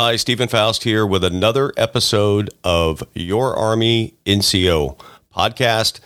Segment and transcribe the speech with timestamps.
[0.00, 4.96] Hi, Stephen Faust here with another episode of Your Army NCO
[5.34, 5.98] podcast.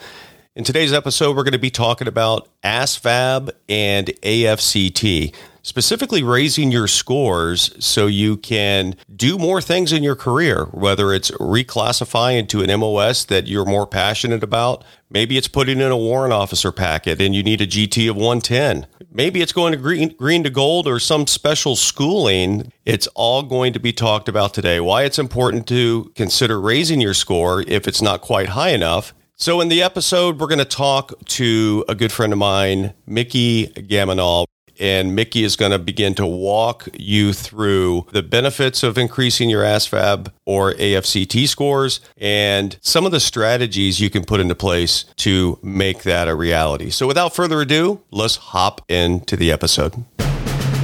[0.54, 6.86] In today's episode, we're going to be talking about ASVAB and AFCT, specifically raising your
[6.86, 12.78] scores so you can do more things in your career, whether it's reclassify into an
[12.78, 14.84] MOS that you're more passionate about.
[15.09, 18.87] Maybe it's putting in a warrant officer packet and you need a GT of 110.
[19.10, 22.70] Maybe it's going to green, green to gold or some special schooling.
[22.84, 24.80] It's all going to be talked about today.
[24.80, 29.60] Why it's important to consider raising your score if it's not quite high enough so,
[29.60, 34.46] in the episode, we're going to talk to a good friend of mine, Mickey Gaminol.
[34.78, 39.65] And Mickey is going to begin to walk you through the benefits of increasing your
[39.65, 45.59] ASVAB or AFCT scores and some of the strategies you can put into place to
[45.60, 46.90] make that a reality.
[46.90, 50.04] So, without further ado, let's hop into the episode.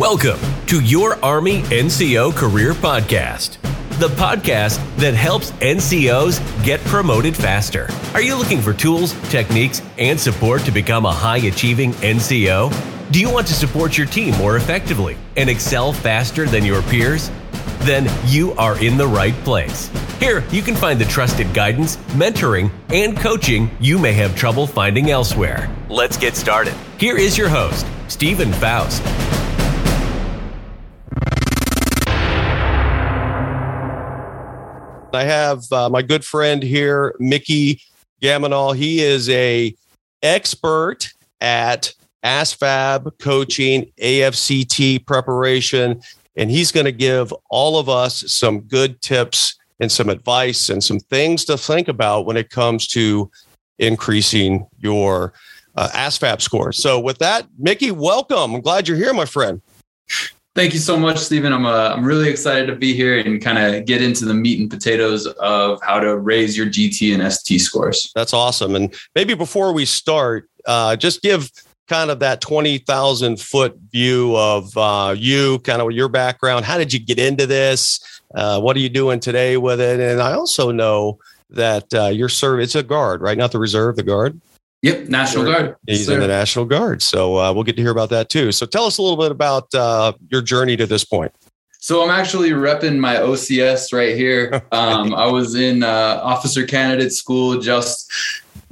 [0.00, 3.58] Welcome to Your Army NCO Career Podcast
[3.98, 7.88] the podcast that helps NCOs get promoted faster.
[8.14, 12.72] Are you looking for tools, techniques, and support to become a high achieving NCO?
[13.10, 17.30] Do you want to support your team more effectively and excel faster than your peers?
[17.80, 19.90] Then you are in the right place.
[20.20, 25.10] Here, you can find the trusted guidance, mentoring, and coaching you may have trouble finding
[25.10, 25.74] elsewhere.
[25.88, 26.74] Let's get started.
[26.98, 29.02] Here is your host, Stephen Faust.
[35.12, 37.80] I have uh, my good friend here, Mickey
[38.20, 38.76] Gaminol.
[38.76, 39.74] He is a
[40.22, 41.08] expert
[41.40, 46.02] at ASVAB coaching, AFCT preparation,
[46.36, 50.82] and he's going to give all of us some good tips and some advice and
[50.82, 53.30] some things to think about when it comes to
[53.78, 55.32] increasing your
[55.76, 56.72] uh, ASVAB score.
[56.72, 58.56] So, with that, Mickey, welcome.
[58.56, 59.62] I'm glad you're here, my friend.
[60.58, 61.52] Thank you so much, Stephen.
[61.52, 64.58] I'm uh, I'm really excited to be here and kind of get into the meat
[64.58, 68.10] and potatoes of how to raise your GT and ST scores.
[68.16, 68.74] That's awesome.
[68.74, 71.48] And maybe before we start, uh, just give
[71.86, 76.64] kind of that 20,000 foot view of uh, you, kind of your background.
[76.64, 78.20] How did you get into this?
[78.34, 80.00] Uh, what are you doing today with it?
[80.00, 81.20] And I also know
[81.50, 83.38] that uh, your service, it's a guard, right?
[83.38, 84.40] Not the reserve, the guard.
[84.82, 85.76] Yep, National Guard.
[85.86, 87.02] He's in the National Guard.
[87.02, 88.52] So uh, we'll get to hear about that too.
[88.52, 91.32] So tell us a little bit about uh, your journey to this point.
[91.80, 94.62] So I'm actually repping my OCS right here.
[94.72, 98.12] Um, I was in uh, officer candidate school just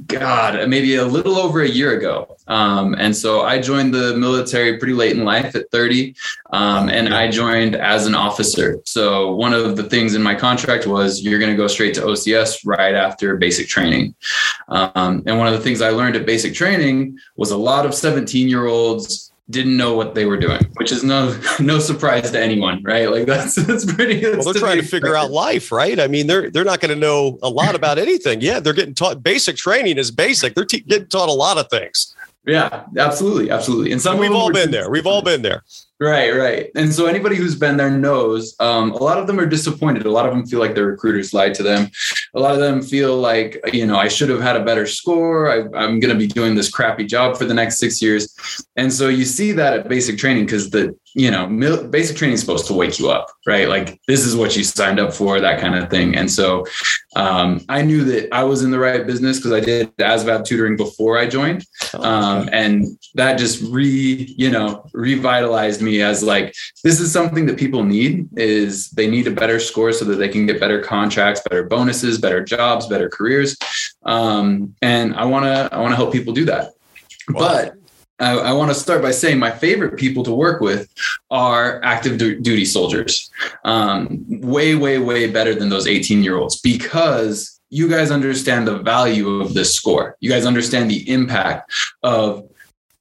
[0.05, 2.37] God, maybe a little over a year ago.
[2.47, 6.15] Um, and so I joined the military pretty late in life at 30,
[6.51, 8.79] um, and I joined as an officer.
[8.85, 12.01] So one of the things in my contract was you're going to go straight to
[12.01, 14.13] OCS right after basic training.
[14.67, 17.95] Um, and one of the things I learned at basic training was a lot of
[17.95, 22.39] 17 year olds didn't know what they were doing, which is no no surprise to
[22.39, 23.09] anyone, right?
[23.09, 24.19] Like that's that's pretty.
[24.19, 25.99] That's well, they're trying to figure out life, right?
[25.99, 28.41] I mean, they're they're not going to know a lot about anything.
[28.41, 30.55] Yeah, they're getting taught basic training is basic.
[30.55, 32.15] They're te- getting taught a lot of things.
[32.45, 33.91] Yeah, absolutely, absolutely.
[33.91, 34.89] And some we've all been there.
[34.89, 35.63] We've all been there.
[35.99, 36.69] Right, right.
[36.75, 40.05] And so anybody who's been there knows um, a lot of them are disappointed.
[40.05, 41.89] A lot of them feel like their recruiters lied to them.
[42.35, 45.49] A lot of them feel like, you know, I should have had a better score.
[45.49, 48.63] I, am going to be doing this crappy job for the next six years.
[48.75, 51.47] And so you see that at basic training because the you know,
[51.89, 53.67] basic training is supposed to wake you up, right?
[53.67, 56.15] Like this is what you signed up for, that kind of thing.
[56.15, 56.65] And so
[57.15, 60.77] um, I knew that I was in the right business because I did ASVAB tutoring
[60.77, 62.85] before I joined, oh, um, and
[63.15, 66.53] that just re, you know, revitalized me as like
[66.83, 68.29] this is something that people need.
[68.37, 72.19] Is they need a better score so that they can get better contracts, better bonuses,
[72.19, 73.57] better jobs, better careers,
[74.03, 76.73] um, and I want to I want to help people do that.
[77.29, 77.39] Wow.
[77.39, 77.73] But
[78.19, 80.91] I, I want to start by saying my favorite people to work with
[81.29, 83.29] are active du- duty soldiers.
[83.63, 88.79] Um, way, way, way better than those 18 year olds because you guys understand the
[88.79, 90.15] value of this score.
[90.19, 91.71] You guys understand the impact
[92.03, 92.49] of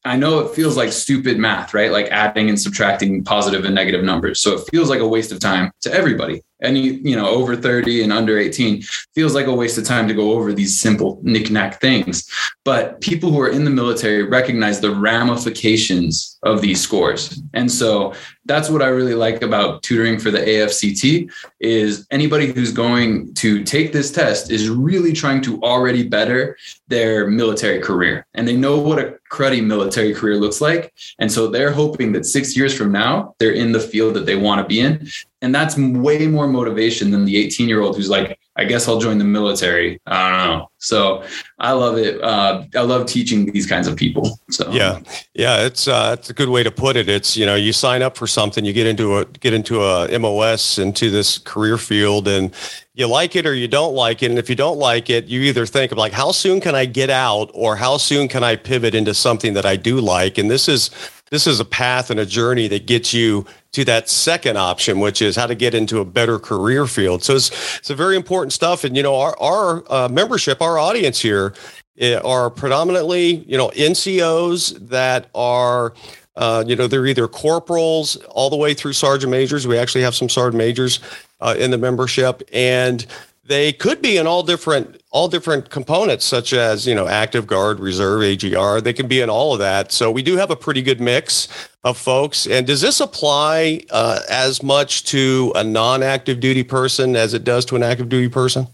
[0.05, 1.91] I know it feels like stupid math, right?
[1.91, 4.41] Like adding and subtracting positive and negative numbers.
[4.41, 8.03] So it feels like a waste of time to everybody any you know over 30
[8.03, 8.83] and under 18
[9.15, 12.29] feels like a waste of time to go over these simple knickknack things.
[12.65, 17.43] But people who are in the military recognize the ramifications of these scores.
[17.55, 18.15] And so
[18.47, 21.31] that's what i really like about tutoring for the afct
[21.61, 26.57] is anybody who's going to take this test is really trying to already better
[26.89, 28.25] their military career.
[28.35, 30.95] And they know what a cruddy military career looks like.
[31.19, 34.37] And so they're hoping that six years from now they're in the field that they
[34.37, 35.09] want to be in
[35.47, 38.99] and that's way more motivation than the 18 year old who's like i guess i'll
[38.99, 40.01] join the military.
[40.07, 40.71] I don't know.
[40.79, 41.23] So
[41.59, 44.69] i love it uh, i love teaching these kinds of people so.
[44.73, 45.01] Yeah.
[45.35, 47.09] Yeah it's uh it's a good way to put it.
[47.09, 50.19] It's you know you sign up for something you get into a get into a
[50.19, 52.53] mos into this career field and
[52.95, 55.43] you like it or you don't like it and if you don't like it you
[55.43, 58.57] either think of like how soon can i get out or how soon can i
[58.57, 60.39] pivot into something that i do like?
[60.39, 60.91] And this is
[61.31, 65.21] this is a path and a journey that gets you to that second option, which
[65.21, 67.23] is how to get into a better career field.
[67.25, 68.85] So it's, it's a very important stuff.
[68.85, 71.53] And, you know, our, our uh, membership, our audience here
[71.99, 75.95] eh, are predominantly, you know, NCOs that are,
[76.37, 79.67] uh, you know, they're either corporals all the way through sergeant majors.
[79.67, 81.01] We actually have some sergeant majors
[81.41, 82.43] uh, in the membership.
[82.53, 83.05] And
[83.47, 87.81] they could be in all different all different components such as you know active guard
[87.81, 89.93] reserve agr they can be in all of that.
[89.93, 91.49] So we do have a pretty good mix
[91.85, 92.47] of folks.
[92.47, 97.65] And does this apply uh, as much to a non-active duty person as it does
[97.67, 98.67] to an active duty person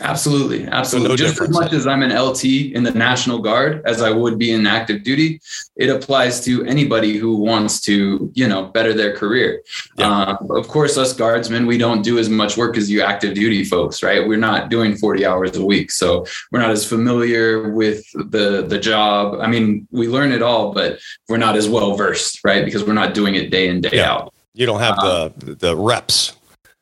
[0.00, 1.10] Absolutely, absolutely.
[1.10, 4.38] no Just as much as I'm an LT in the National Guard as I would
[4.38, 5.40] be in active duty,
[5.76, 9.62] it applies to anybody who wants to, you know, better their career.
[9.96, 10.10] Yeah.
[10.10, 13.64] Uh, of course, us guardsmen, we don't do as much work as you active duty
[13.64, 14.26] folks, right?
[14.26, 18.78] We're not doing 40 hours a week, so we're not as familiar with the the
[18.78, 19.40] job.
[19.40, 20.98] I mean, we learn it all, but
[21.28, 22.64] we're not as well versed, right?
[22.64, 24.12] Because we're not doing it day in day yeah.
[24.12, 24.34] out.
[24.54, 26.32] You don't have uh, the the reps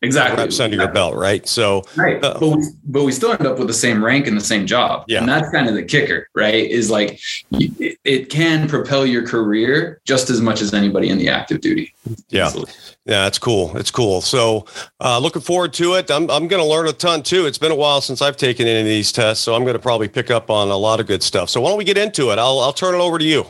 [0.02, 1.46] exactly reps under your belt, right?
[1.48, 4.36] So, right, uh, but we, but we still end up with the same rank and
[4.36, 5.20] the same job, yeah.
[5.20, 6.54] And that's kind of the kicker, right?
[6.54, 7.20] Is like
[7.52, 11.94] it, it can propel your career just as much as anybody in the active duty.
[12.28, 12.74] Yeah, Absolutely.
[13.04, 13.76] yeah, that's cool.
[13.76, 14.20] It's cool.
[14.20, 14.66] So,
[15.00, 16.10] uh, looking forward to it.
[16.10, 17.46] I'm I'm going to learn a ton too.
[17.46, 19.80] It's been a while since I've taken any of these tests, so I'm going to
[19.80, 21.48] probably pick up on a lot of good stuff.
[21.50, 22.38] So, why don't we get into it?
[22.38, 23.46] I'll I'll turn it over to you.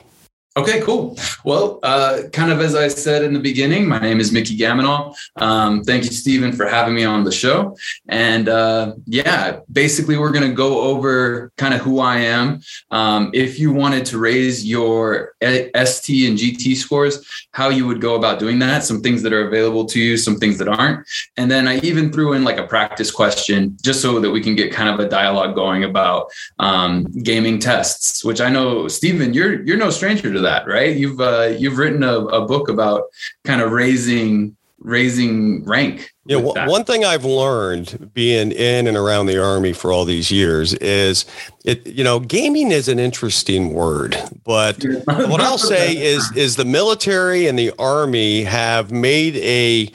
[0.54, 1.16] Okay, cool.
[1.46, 5.16] Well, uh, kind of as I said in the beginning, my name is Mickey Gaminol.
[5.36, 7.74] Um, thank you, Stephen, for having me on the show.
[8.10, 12.60] And uh, yeah, basically, we're going to go over kind of who I am.
[12.90, 18.14] Um, if you wanted to raise your ST and GT scores, how you would go
[18.14, 21.06] about doing that, some things that are available to you, some things that aren't.
[21.38, 24.54] And then I even threw in like a practice question just so that we can
[24.54, 29.62] get kind of a dialogue going about um, gaming tests, which I know, Stephen, you're
[29.62, 30.96] you're no stranger to that, right?
[30.96, 33.04] You've uh, you've written a, a book about
[33.44, 36.12] kind of raising raising rank.
[36.26, 40.30] Yeah, w- one thing I've learned being in and around the army for all these
[40.30, 41.24] years is
[41.64, 41.86] it.
[41.86, 47.46] You know, gaming is an interesting word, but what I'll say is is the military
[47.46, 49.90] and the army have made a,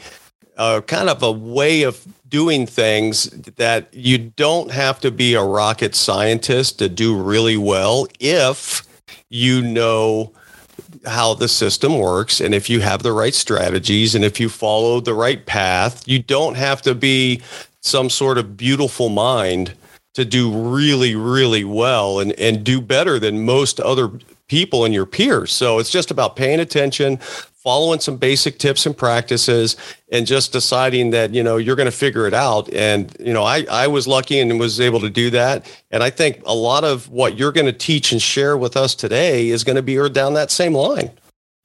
[0.58, 5.44] a kind of a way of doing things that you don't have to be a
[5.44, 8.84] rocket scientist to do really well if
[9.30, 10.34] you know
[11.08, 15.00] how the system works and if you have the right strategies and if you follow
[15.00, 17.42] the right path you don't have to be
[17.82, 19.74] some sort of beautiful mind
[20.14, 24.12] to do really really well and and do better than most other
[24.48, 25.52] people and your peers.
[25.52, 27.18] So it's just about paying attention
[27.68, 29.76] following some basic tips and practices
[30.10, 32.74] and just deciding that you know you're going to figure it out.
[32.74, 35.70] And you know I, I was lucky and was able to do that.
[35.92, 38.96] And i think a lot of what you're going to teach and share with us
[38.96, 41.12] today is going to be down that same line.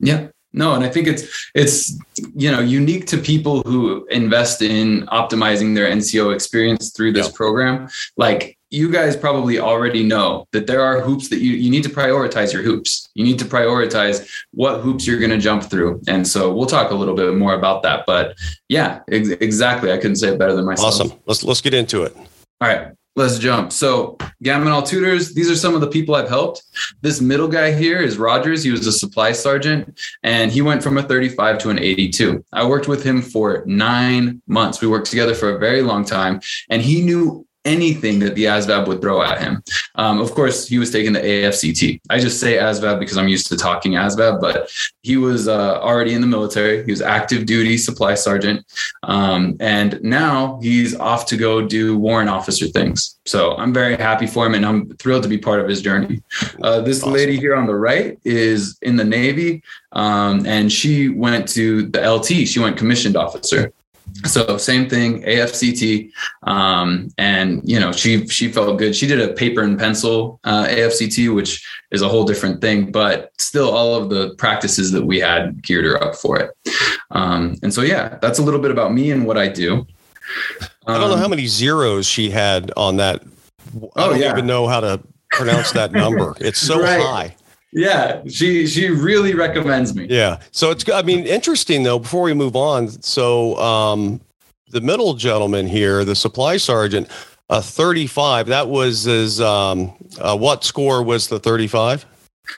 [0.00, 0.26] Yeah.
[0.52, 1.22] No and i think it's
[1.54, 1.96] it's
[2.34, 7.88] you know unique to people who invest in optimizing their nco experience through this program.
[8.16, 11.91] Like you guys probably already know that there are hoops that you, you need to
[11.91, 13.09] prioritize your hoops.
[13.15, 16.01] You need to prioritize what hoops you're going to jump through.
[16.09, 18.05] And so we'll talk a little bit more about that.
[18.07, 18.35] But
[18.69, 19.93] yeah, ex- exactly.
[19.93, 20.95] I couldn't say it better than myself.
[20.95, 21.12] Awesome.
[21.26, 22.17] Let's let's get into it.
[22.17, 22.93] All right.
[23.14, 23.73] Let's jump.
[23.73, 26.62] So, Gaminol tutors, these are some of the people I've helped.
[27.02, 28.62] This middle guy here is Rogers.
[28.62, 32.43] He was a supply sergeant and he went from a 35 to an 82.
[32.55, 34.81] I worked with him for nine months.
[34.81, 38.88] We worked together for a very long time and he knew anything that the ASVAB
[38.88, 39.62] would throw at him.
[39.95, 42.00] Um, of course, he was taking the AFCT.
[42.11, 44.71] I just say ASVAB because I'm used to talking ASVAB, but
[45.02, 46.85] he was uh, already in the military.
[46.85, 48.64] He was active duty supply sergeant.
[49.04, 53.19] Um, and now he's off to go do warrant officer things.
[53.25, 56.23] So I'm very happy for him and I'm thrilled to be part of his journey.
[56.62, 57.12] Uh, this awesome.
[57.12, 62.11] lady here on the right is in the Navy um, and she went to the
[62.11, 62.49] LT.
[62.49, 63.73] She went commissioned officer
[64.25, 66.12] so same thing afct
[66.45, 68.95] um, and you know she she felt good.
[68.95, 73.33] She did a paper and pencil uh, afct which is a whole different thing but
[73.38, 76.50] still all of the practices that we had geared her up for it.
[77.11, 79.87] Um, and so yeah that's a little bit about me and what i do.
[80.87, 83.23] Um, i don't know how um, many zeros she had on that.
[83.23, 84.33] I oh, don't yeah.
[84.33, 85.00] even know how to
[85.31, 86.35] pronounce that number.
[86.40, 87.00] It's so right.
[87.00, 87.37] high
[87.73, 90.07] Yeah, she she really recommends me.
[90.09, 90.41] Yeah.
[90.50, 91.99] So it's I mean interesting though.
[91.99, 94.21] Before we move on, so um,
[94.69, 97.09] the middle gentleman here, the supply sergeant,
[97.49, 98.47] a 35.
[98.49, 99.41] That was his.
[99.41, 102.05] Um, uh, what score was the 35?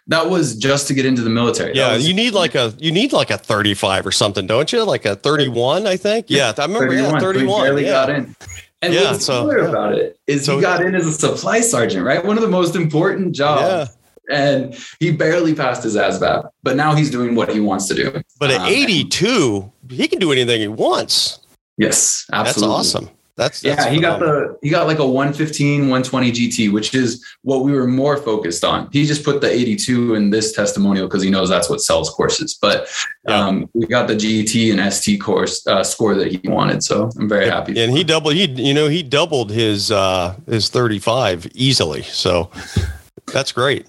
[0.08, 1.74] That was just to get into the military.
[1.74, 4.82] Yeah, was, you need like a you need like a 35 or something, don't you?
[4.82, 6.26] Like a 31, I think.
[6.28, 6.88] Yeah, I remember.
[6.88, 7.62] 31, yeah, 31.
[7.62, 7.90] barely yeah.
[7.90, 8.36] got in.
[8.82, 9.68] And yeah, what's so, yeah.
[9.68, 12.22] about it is so, he got in as a supply sergeant, right?
[12.24, 13.90] One of the most important jobs.
[14.30, 18.22] And he barely passed his ASVAB, but now he's doing what he wants to do.
[18.38, 21.40] But at um, 82, he can do anything he wants.
[21.76, 22.76] Yes, absolutely.
[22.76, 23.10] That's awesome.
[23.36, 23.90] That's, that's yeah.
[23.90, 27.86] He got the he got like a 115, 120 GT, which is what we were
[27.86, 28.88] more focused on.
[28.92, 32.54] He just put the 82 in this testimonial because he knows that's what sells courses.
[32.54, 32.88] But
[33.28, 33.44] yeah.
[33.44, 37.28] um, we got the GT and ST course uh, score that he wanted, so I'm
[37.28, 37.76] very happy.
[37.82, 38.34] And he doubled.
[38.34, 42.02] He you know he doubled his uh, his 35 easily.
[42.02, 42.52] So
[43.32, 43.88] that's great.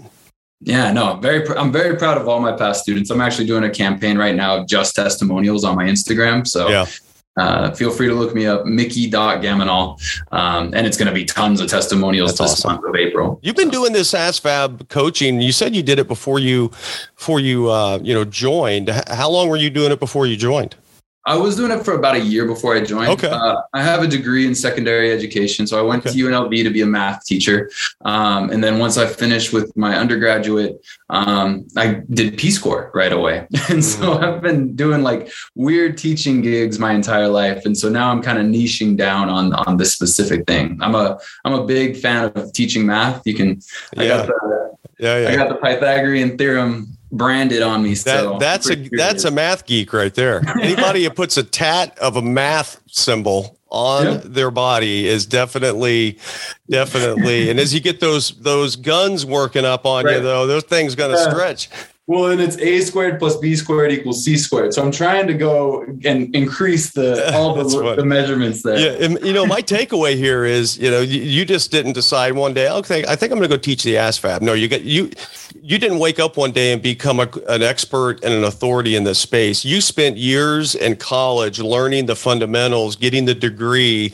[0.65, 1.41] Yeah, no, very.
[1.41, 3.11] Pr- I'm very proud of all my past students.
[3.11, 6.45] I'm actually doing a campaign right now of just testimonials on my Instagram.
[6.47, 6.85] So yeah.
[7.37, 9.99] Uh, feel free to look me up, Mickey.Gaminol.
[10.31, 12.81] Um, and it's going to be tons of testimonials That's this awesome.
[12.81, 13.41] month of April.
[13.43, 15.41] You've been doing this ASVAB coaching.
[15.41, 16.71] You said you did it before you,
[17.17, 18.87] before you, uh, you know, joined.
[19.09, 20.75] How long were you doing it before you joined?
[21.27, 23.09] I was doing it for about a year before I joined.
[23.09, 23.29] Okay.
[23.29, 25.65] Uh, I have a degree in secondary education.
[25.65, 26.15] So I went okay.
[26.15, 27.71] to UNLV to be a math teacher.
[28.03, 33.11] Um, and then once I finished with my undergraduate, um, I did Peace Corps right
[33.11, 33.47] away.
[33.67, 34.23] And so mm.
[34.23, 37.65] I've been doing like weird teaching gigs my entire life.
[37.65, 40.77] And so now I'm kind of niching down on, on this specific thing.
[40.81, 43.25] I'm a, I'm a big fan of teaching math.
[43.25, 43.61] You can,
[43.97, 44.03] yeah.
[44.03, 45.29] I got the, yeah, yeah.
[45.29, 47.95] I got the Pythagorean theorem branded on me.
[47.95, 50.41] So that, that's a that's a math geek right there.
[50.61, 54.23] Anybody who puts a tat of a math symbol on yep.
[54.23, 56.17] their body is definitely
[56.69, 60.17] definitely and as you get those those guns working up on right.
[60.17, 61.29] you though those things going to yeah.
[61.29, 61.69] stretch
[62.07, 64.75] well, and it's a squared plus b squared equals c squared.
[64.75, 68.77] So I'm trying to go and increase the all the, the measurements there.
[68.77, 72.33] Yeah, and, you know, my takeaway here is, you know, you, you just didn't decide
[72.33, 72.69] one day.
[72.69, 74.41] Okay, I think I'm going to go teach the ASVAB.
[74.41, 75.09] No, you get you
[75.63, 79.03] you didn't wake up one day and become a, an expert and an authority in
[79.03, 79.65] this space.
[79.65, 84.13] You spent years in college learning the fundamentals, getting the degree,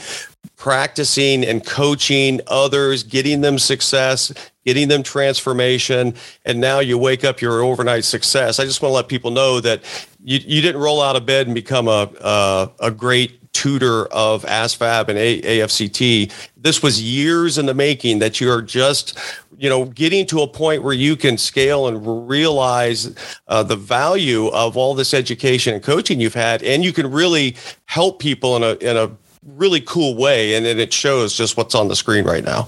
[0.62, 4.32] practicing and coaching others, getting them success,
[4.64, 6.14] getting them transformation,
[6.46, 8.60] and now you wake up your overnight success.
[8.60, 9.82] I just want to let people know that
[10.24, 14.44] you, you didn't roll out of bed and become a, a, a great tutor of
[14.44, 16.32] ASVAB and a- AFCT.
[16.56, 19.18] This was years in the making that you're just,
[19.58, 23.16] you know, getting to a point where you can scale and realize
[23.48, 27.56] uh, the value of all this education and coaching you've had, and you can really
[27.86, 29.10] help people in a in a
[29.46, 32.68] really cool way, and, it shows just what's on the screen right now.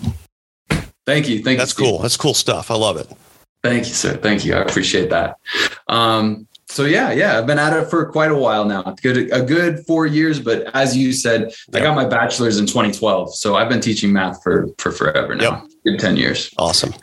[1.05, 1.43] Thank you.
[1.43, 1.85] Thank That's you.
[1.85, 1.99] cool.
[1.99, 2.71] That's cool stuff.
[2.71, 3.11] I love it.
[3.61, 4.17] Thank you, sir.
[4.17, 4.55] Thank you.
[4.55, 5.37] I appreciate that.
[5.87, 8.81] Um, so yeah, yeah, I've been at it for quite a while now.
[9.01, 10.39] Good, a good four years.
[10.39, 11.55] But as you said, yep.
[11.73, 15.61] I got my bachelor's in 2012, so I've been teaching math for for forever now.
[15.61, 15.71] Yep.
[15.85, 16.53] Good 10 years.
[16.57, 16.93] Awesome.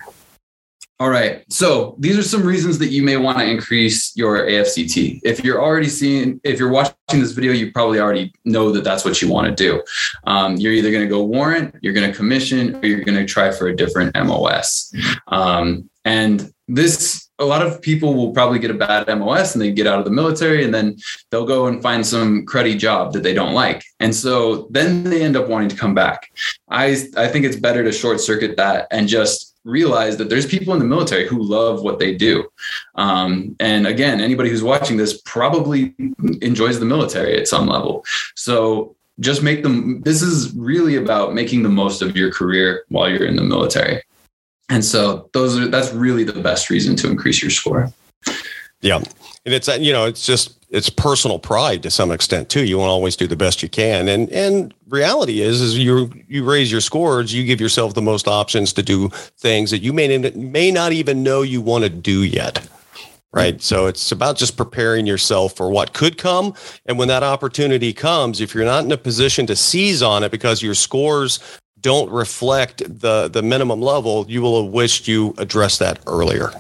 [1.00, 1.50] All right.
[1.50, 5.21] So these are some reasons that you may want to increase your AFCT.
[5.25, 9.02] If you're already seeing, if you're watching this video, you probably already know that that's
[9.02, 9.83] what you want to do.
[10.25, 13.25] Um, you're either going to go warrant, you're going to commission, or you're going to
[13.25, 14.95] try for a different MOS.
[15.28, 19.73] Um, and this, a lot of people will probably get a bad MOS and they
[19.73, 20.97] get out of the military and then
[21.30, 23.83] they'll go and find some cruddy job that they don't like.
[24.00, 26.30] And so then they end up wanting to come back.
[26.69, 30.72] I, I think it's better to short circuit that and just realize that there's people
[30.72, 32.48] in the military who love what they do.
[32.94, 35.94] Um, and again, anybody who's watching this probably
[36.40, 38.04] enjoys the military at some level.
[38.36, 43.10] So just make them, this is really about making the most of your career while
[43.10, 44.02] you're in the military.
[44.70, 47.92] And so those are, that's really the best reason to increase your score.
[48.80, 49.02] Yeah.
[49.44, 52.64] And it's, uh, you know, it's just, it's personal pride to some extent too.
[52.64, 54.09] You want to always do the best you can.
[54.09, 58.28] And, and reality is, is you, you raise your scores, you give yourself the most
[58.28, 62.23] options to do things that you may, may not even know you want to do
[62.23, 62.68] yet.
[63.32, 63.62] Right.
[63.62, 66.52] So it's about just preparing yourself for what could come.
[66.87, 70.32] And when that opportunity comes, if you're not in a position to seize on it
[70.32, 71.38] because your scores
[71.80, 76.52] don't reflect the, the minimum level, you will have wished you addressed that earlier.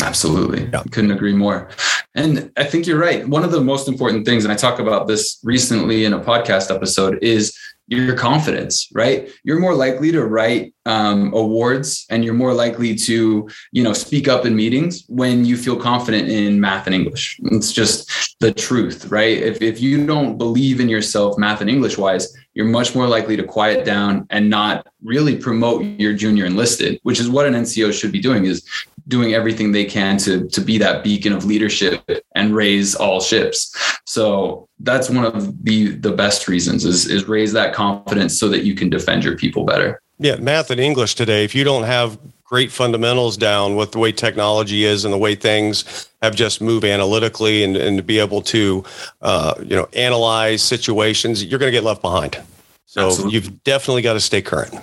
[0.00, 0.68] Absolutely.
[0.72, 0.82] Yeah.
[0.90, 1.68] Couldn't agree more.
[2.14, 3.26] And I think you're right.
[3.26, 6.74] One of the most important things, and I talk about this recently in a podcast
[6.74, 7.56] episode, is
[7.88, 9.30] your confidence, right?
[9.44, 14.28] You're more likely to write um, awards and you're more likely to, you know, speak
[14.28, 17.38] up in meetings when you feel confident in math and English.
[17.44, 19.36] It's just the truth, right?
[19.36, 23.36] If, if you don't believe in yourself, math and English wise, you're much more likely
[23.36, 27.92] to quiet down and not really promote your junior enlisted, which is what an NCO
[27.92, 28.66] should be doing is
[29.08, 32.02] doing everything they can to to be that beacon of leadership
[32.34, 33.74] and raise all ships.
[34.06, 38.64] So that's one of the the best reasons is is raise that confidence so that
[38.64, 40.00] you can defend your people better.
[40.18, 41.44] Yeah, math and English today.
[41.44, 45.34] If you don't have great fundamentals down with the way technology is and the way
[45.34, 48.84] things have just moved analytically and, and to be able to
[49.22, 52.40] uh, you know analyze situations, you're going to get left behind.
[52.86, 53.32] So Absolutely.
[53.32, 54.74] you've definitely got to stay current.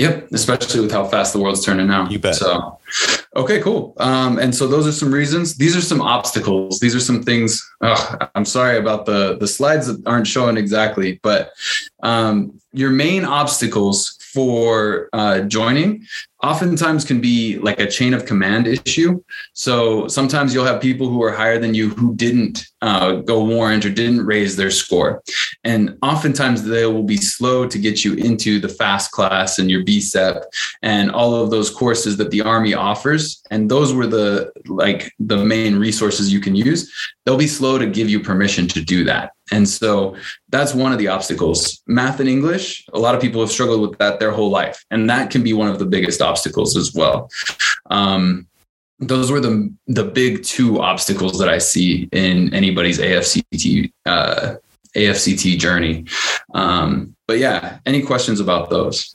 [0.00, 2.08] Yep, especially with how fast the world's turning now.
[2.08, 2.34] You bet.
[2.36, 2.78] So,
[3.36, 3.92] okay, cool.
[3.98, 5.56] Um, and so those are some reasons.
[5.56, 6.80] These are some obstacles.
[6.80, 7.62] These are some things.
[7.82, 11.52] Oh, I'm sorry about the the slides that aren't showing exactly, but
[12.02, 16.06] um, your main obstacles for uh, joining
[16.42, 19.22] oftentimes can be like a chain of command issue.
[19.52, 23.84] So sometimes you'll have people who are higher than you who didn't uh, go warrant
[23.84, 25.22] or didn't raise their score.
[25.64, 29.84] And oftentimes they will be slow to get you into the fast class and your
[29.84, 30.42] BSEP
[30.82, 33.42] and all of those courses that the Army offers.
[33.50, 36.90] And those were the like the main resources you can use.
[37.26, 39.32] They'll be slow to give you permission to do that.
[39.52, 40.16] And so
[40.48, 41.82] that's one of the obstacles.
[41.86, 44.84] Math and English, a lot of people have struggled with that their whole life.
[44.92, 46.29] And that can be one of the biggest obstacles
[46.76, 47.30] as well.
[47.90, 48.46] Um,
[48.98, 54.56] those were the the big two obstacles that I see in anybody's AFCT uh,
[54.94, 56.04] AFCT journey.
[56.54, 59.14] Um, but yeah, any questions about those?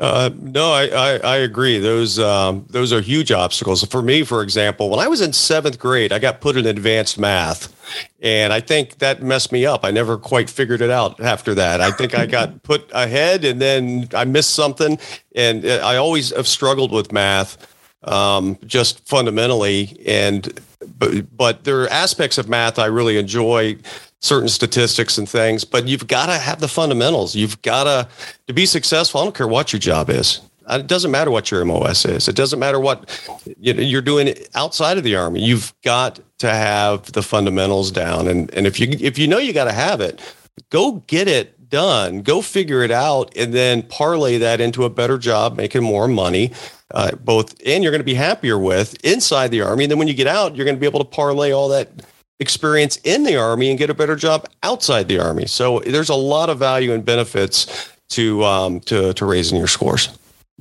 [0.00, 1.78] Uh, no, I, I, I, agree.
[1.78, 4.22] Those um, those are huge obstacles for me.
[4.22, 7.70] For example, when I was in seventh grade, I got put in advanced math,
[8.22, 9.84] and I think that messed me up.
[9.84, 11.82] I never quite figured it out after that.
[11.82, 14.98] I think I got put ahead, and then I missed something.
[15.36, 17.58] And I always have struggled with math,
[18.04, 20.02] um, just fundamentally.
[20.06, 20.60] And
[20.98, 23.76] but but there are aspects of math I really enjoy
[24.20, 27.34] certain statistics and things, but you've got to have the fundamentals.
[27.34, 28.08] You've got to
[28.46, 29.20] to be successful.
[29.20, 30.40] I don't care what your job is.
[30.68, 32.28] It doesn't matter what your MOS is.
[32.28, 33.10] It doesn't matter what
[33.58, 35.42] you're doing outside of the army.
[35.42, 39.52] You've got to have the fundamentals down, and and if you if you know you
[39.52, 40.20] got to have it,
[40.70, 42.22] go get it done.
[42.22, 46.52] Go figure it out, and then parlay that into a better job, making more money.
[46.92, 49.84] Uh, both, and you're going to be happier with inside the army.
[49.84, 51.88] And then when you get out, you're going to be able to parlay all that
[52.40, 55.46] experience in the army and get a better job outside the army.
[55.46, 60.08] So there's a lot of value and benefits to um, to to raising your scores.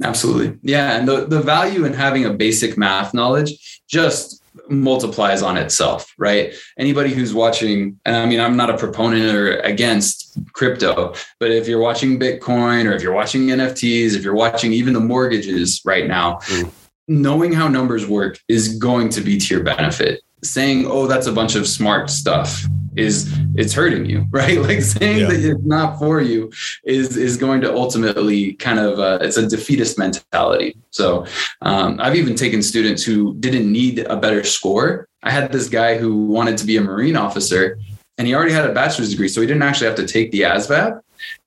[0.04, 5.58] Absolutely, yeah, and the the value in having a basic math knowledge just multiplies on
[5.58, 6.54] itself, right?
[6.78, 11.68] Anybody who's watching, and I mean, I'm not a proponent or against crypto, but if
[11.68, 16.08] you're watching Bitcoin or if you're watching NFTs, if you're watching even the mortgages right
[16.08, 16.70] now, mm.
[17.08, 21.32] knowing how numbers work is going to be to your benefit saying, oh, that's a
[21.32, 24.60] bunch of smart stuff is it's hurting you, right?
[24.60, 25.28] Like saying yeah.
[25.28, 26.52] that it's not for you
[26.84, 30.76] is is going to ultimately kind of uh, it's a defeatist mentality.
[30.92, 31.26] So
[31.62, 35.08] um, I've even taken students who didn't need a better score.
[35.24, 37.78] I had this guy who wanted to be a Marine officer,
[38.18, 40.42] and he already had a bachelor's degree, so he didn't actually have to take the
[40.42, 41.02] ASVAB.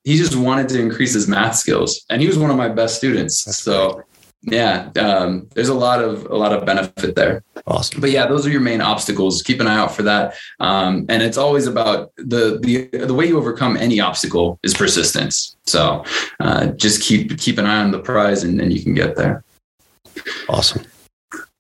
[0.04, 2.96] He just wanted to increase his math skills, and he was one of my best
[2.96, 3.44] students.
[3.44, 3.94] That's so.
[3.94, 4.11] Great
[4.42, 7.42] yeah um, there's a lot of a lot of benefit there.
[7.66, 8.00] Awesome.
[8.00, 9.42] But yeah those are your main obstacles.
[9.42, 10.34] Keep an eye out for that.
[10.60, 15.56] Um, and it's always about the the the way you overcome any obstacle is persistence.
[15.66, 16.04] So
[16.40, 19.44] uh, just keep keep an eye on the prize and, and you can get there.
[20.48, 20.84] Awesome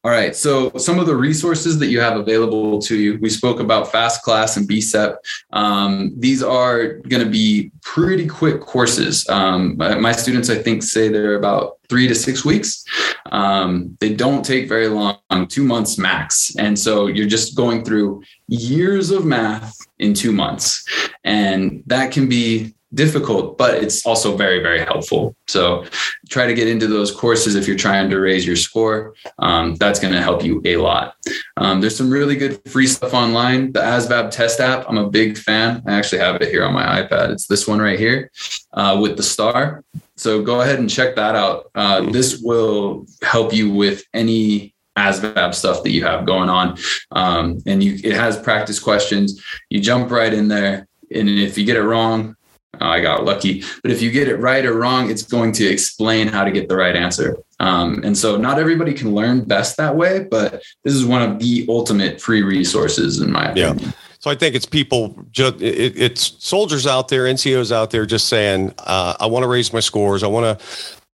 [0.04, 0.34] all right.
[0.34, 4.22] So some of the resources that you have available to you, we spoke about Fast
[4.22, 5.14] Class and BSEP.
[5.52, 9.28] Um, these are going to be pretty quick courses.
[9.28, 12.84] Um, my students, I think, say they're about three to six weeks.
[13.30, 16.52] Um, they don't take very long, two months max.
[16.56, 20.84] And so you're just going through years of math in two months.
[21.22, 25.34] And that can be difficult, but it's also very, very helpful.
[25.48, 25.84] So
[26.28, 29.14] try to get into those courses if you're trying to raise your score.
[29.38, 31.16] Um, that's going to help you a lot.
[31.56, 33.72] Um, there's some really good free stuff online.
[33.72, 35.82] The ASVAB test app, I'm a big fan.
[35.86, 37.30] I actually have it here on my iPad.
[37.30, 38.30] It's this one right here
[38.72, 39.84] uh, with the star.
[40.16, 41.70] So go ahead and check that out.
[41.74, 46.76] Uh, this will help you with any ASVAB stuff that you have going on.
[47.10, 49.42] Um, and you, it has practice questions.
[49.70, 50.86] You jump right in there.
[51.14, 52.36] And if you get it wrong,
[52.80, 53.62] I got lucky.
[53.82, 56.68] But if you get it right or wrong, it's going to explain how to get
[56.68, 57.36] the right answer.
[57.60, 61.38] Um, and so not everybody can learn best that way, but this is one of
[61.38, 63.78] the ultimate free resources in my opinion.
[63.78, 63.92] Yeah.
[64.18, 68.28] So I think it's people, just, it, it's soldiers out there, NCOs out there, just
[68.28, 70.22] saying, uh, I want to raise my scores.
[70.22, 70.64] I want to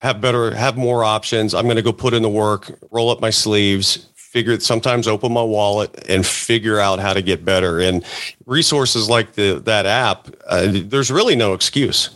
[0.00, 1.54] have better, have more options.
[1.54, 5.32] I'm going to go put in the work, roll up my sleeves, figure sometimes open
[5.32, 8.04] my wallet and figure out how to get better and
[8.44, 12.10] resources like the that app uh, there's really no excuse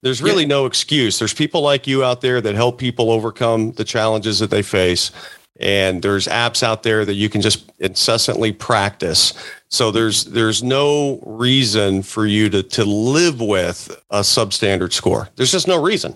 [0.00, 0.48] there's really yeah.
[0.48, 4.48] no excuse there's people like you out there that help people overcome the challenges that
[4.48, 5.12] they face
[5.60, 9.32] and there's apps out there that you can just incessantly practice.
[9.68, 15.28] So there's there's no reason for you to to live with a substandard score.
[15.36, 16.14] There's just no reason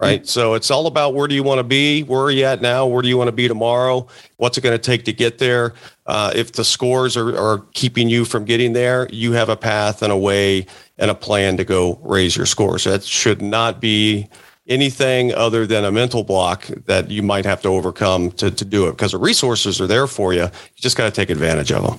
[0.00, 0.26] right?
[0.26, 2.02] So it's all about where do you want to be?
[2.02, 2.86] Where are you at now?
[2.86, 4.06] Where do you want to be tomorrow?
[4.36, 5.74] What's it going to take to get there?
[6.06, 10.02] Uh, if the scores are, are keeping you from getting there, you have a path
[10.02, 10.66] and a way
[10.98, 12.84] and a plan to go raise your scores.
[12.84, 14.28] That should not be
[14.66, 18.88] anything other than a mental block that you might have to overcome to, to do
[18.88, 20.42] it because the resources are there for you.
[20.42, 21.98] You just got to take advantage of them.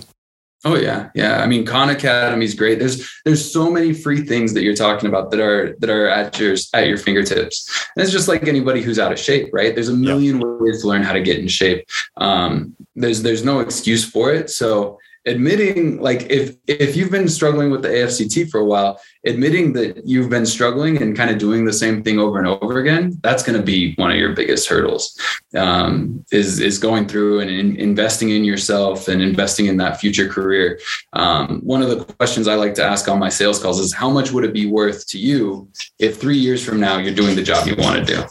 [0.65, 1.43] Oh yeah, yeah.
[1.43, 2.79] I mean, Khan Academy is great.
[2.79, 6.39] There's there's so many free things that you're talking about that are that are at
[6.39, 7.87] your at your fingertips.
[7.95, 9.75] And it's just like anybody who's out of shape, right?
[9.75, 10.47] There's a million yeah.
[10.59, 11.87] ways to learn how to get in shape.
[12.17, 14.49] Um, there's there's no excuse for it.
[14.49, 19.73] So admitting like if if you've been struggling with the AFCT for a while, admitting
[19.73, 23.17] that you've been struggling and kind of doing the same thing over and over again,
[23.23, 25.19] that's going to be one of your biggest hurdles.
[25.55, 30.29] Um, is is going through and in, investing in yourself and investing in that future
[30.29, 30.79] career.
[31.13, 34.09] Um, one of the questions I like to ask on my sales calls is how
[34.09, 37.43] much would it be worth to you if three years from now you're doing the
[37.43, 38.23] job you want to do?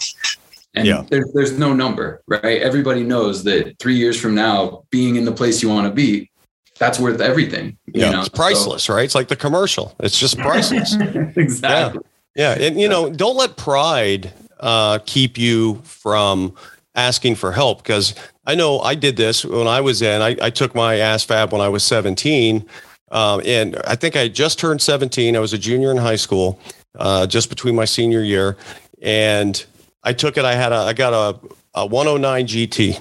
[0.77, 1.05] And yeah.
[1.09, 2.61] there's, there's no number, right?
[2.61, 6.33] Everybody knows that three years from now, being in the place you want to be
[6.79, 7.77] that's worth everything.
[7.87, 8.21] yeah, know?
[8.21, 8.95] it's priceless, so.
[8.95, 9.05] right?
[9.05, 9.95] It's like the commercial.
[10.01, 10.95] It's just priceless.
[11.37, 12.03] exactly.
[12.35, 12.57] Yeah.
[12.57, 12.67] yeah.
[12.67, 16.55] and you know, don't let pride uh, keep you from
[16.95, 18.15] asking for help because
[18.47, 20.23] I know I did this when I was in.
[20.23, 22.65] I, I took my ASVAB when I was 17,
[23.11, 25.37] um, and I think I just turned 17.
[25.37, 26.61] I was a junior in high school,
[26.99, 28.57] uh, just between my senior year,
[29.03, 29.65] and
[30.03, 30.45] I took it.
[30.45, 31.41] I had a I got a,
[31.75, 33.01] a 109 GT,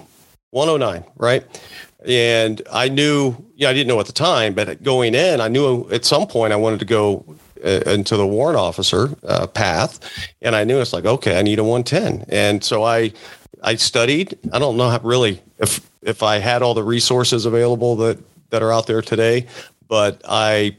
[0.51, 1.43] 109, right?
[2.05, 5.89] And I knew, yeah, I didn't know at the time, but going in, I knew
[5.89, 7.25] at some point I wanted to go
[7.63, 9.99] uh, into the warrant officer uh, path,
[10.41, 13.13] and I knew it's like, okay, I need a 110, and so I,
[13.63, 14.37] I studied.
[14.51, 18.61] I don't know how really if if I had all the resources available that that
[18.61, 19.47] are out there today,
[19.87, 20.75] but I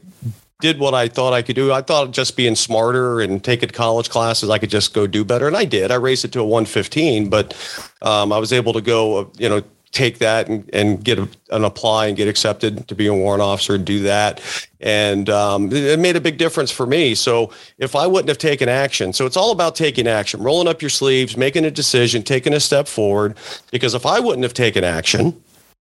[0.61, 1.71] did what I thought I could do.
[1.71, 5.47] I thought just being smarter and taking college classes, I could just go do better,
[5.47, 5.91] and I did.
[5.91, 7.53] I raised it to a 115, but
[8.01, 11.27] um, I was able to go, uh, you know, take that and, and get a,
[11.51, 14.41] an apply and get accepted to be a warrant officer and do that.
[14.79, 17.15] And um, it made a big difference for me.
[17.15, 20.81] So if I wouldn't have taken action, so it's all about taking action, rolling up
[20.81, 23.35] your sleeves, making a decision, taking a step forward.
[23.71, 25.41] Because if I wouldn't have taken action,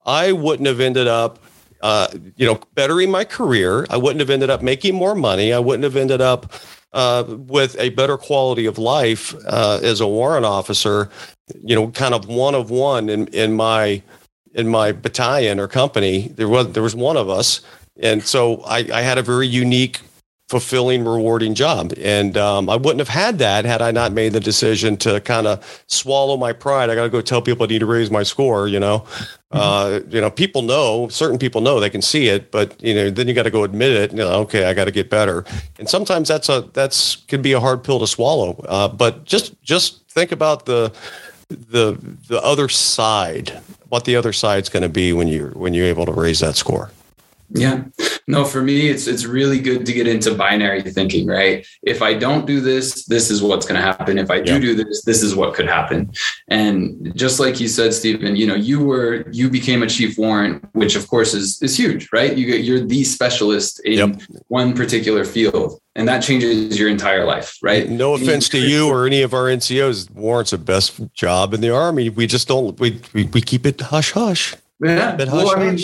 [0.05, 1.39] I wouldn't have ended up
[1.83, 3.85] uh, you know, bettering my career.
[3.89, 5.51] I wouldn't have ended up making more money.
[5.51, 6.53] I wouldn't have ended up
[6.93, 11.09] uh, with a better quality of life uh, as a warrant officer
[11.61, 14.01] you know, kind of one of one in, in my
[14.53, 16.29] in my battalion or company.
[16.29, 17.61] There was there was one of us,
[17.99, 20.01] and so I, I had a very unique,
[20.53, 21.93] fulfilling, rewarding job.
[21.97, 25.47] And um, I wouldn't have had that had I not made the decision to kind
[25.47, 26.91] of swallow my pride.
[26.91, 28.67] I got to go tell people I need to raise my score.
[28.67, 29.57] You know, mm-hmm.
[29.57, 33.09] uh, you know, people know certain people know they can see it, but you know,
[33.09, 34.11] then you got to go admit it.
[34.11, 35.43] You know, okay, I got to get better.
[35.79, 38.63] And sometimes that's a that's can be a hard pill to swallow.
[38.67, 40.93] Uh, but just just think about the
[41.49, 45.87] the the other side, what the other side's going to be when you're when you're
[45.87, 46.91] able to raise that score.
[47.53, 47.83] Yeah.
[48.25, 51.67] No, for me, it's it's really good to get into binary thinking, right?
[51.81, 54.17] If I don't do this, this is what's going to happen.
[54.17, 54.59] If I do yeah.
[54.59, 56.11] do this, this is what could happen.
[56.47, 60.63] And just like you said, Stephen, you know, you were you became a chief warrant,
[60.73, 62.35] which of course is is huge, right?
[62.35, 64.21] You get you're the specialist in yep.
[64.47, 67.89] one particular field, and that changes your entire life, right?
[67.89, 71.75] No offense to you or any of our NCOs, warrants the best job in the
[71.75, 72.09] army.
[72.09, 74.55] We just don't we we, we keep it hush hush.
[74.83, 75.17] Yeah.
[75.17, 75.79] Hush, well, I mean,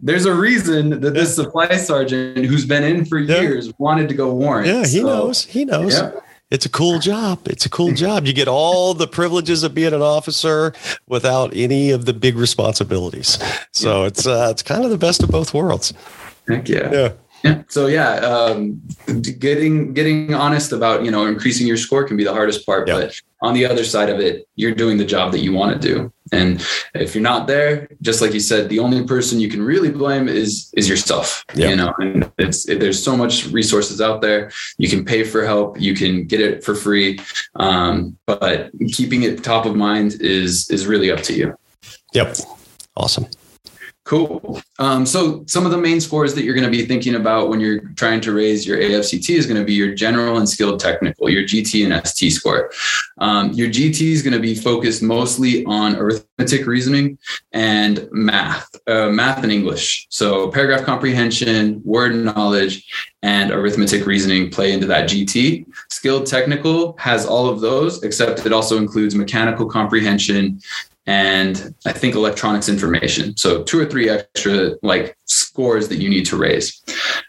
[0.00, 4.32] there's a reason that this supply sergeant who's been in for years wanted to go
[4.32, 4.66] warrant.
[4.66, 5.44] Yeah, he so, knows.
[5.44, 5.94] He knows.
[5.94, 6.12] Yeah.
[6.50, 7.46] It's a cool job.
[7.46, 8.26] It's a cool job.
[8.26, 10.72] You get all the privileges of being an officer
[11.06, 13.38] without any of the big responsibilities.
[13.72, 15.92] So it's uh, it's kind of the best of both worlds.
[16.48, 16.90] Heck yeah.
[16.92, 17.12] Yeah.
[17.44, 17.62] Yeah.
[17.68, 18.82] So yeah, um,
[19.22, 22.94] getting getting honest about you know increasing your score can be the hardest part, yeah.
[22.94, 25.88] but on the other side of it, you're doing the job that you want to
[25.88, 26.12] do.
[26.32, 26.64] And
[26.94, 30.28] if you're not there, just like you said, the only person you can really blame
[30.28, 31.44] is is yourself.
[31.54, 31.70] Yeah.
[31.70, 34.50] You know, and it's it, there's so much resources out there.
[34.78, 37.18] You can pay for help, you can get it for free,
[37.56, 41.54] um, but keeping it top of mind is is really up to you.
[42.14, 42.36] Yep.
[42.96, 43.26] Awesome.
[44.10, 44.60] Cool.
[44.80, 47.60] Um, so some of the main scores that you're going to be thinking about when
[47.60, 51.30] you're trying to raise your AFCT is going to be your general and skilled technical,
[51.30, 52.72] your GT and ST score.
[53.18, 57.18] Um, your GT is going to be focused mostly on arithmetic reasoning
[57.52, 60.08] and math, uh, math and English.
[60.10, 62.84] So paragraph comprehension, word knowledge,
[63.22, 65.66] and arithmetic reasoning play into that GT.
[65.88, 70.60] Skilled technical has all of those, except it also includes mechanical comprehension
[71.06, 73.36] and I think electronics information.
[73.36, 76.82] So two or three extra like scores that you need to raise.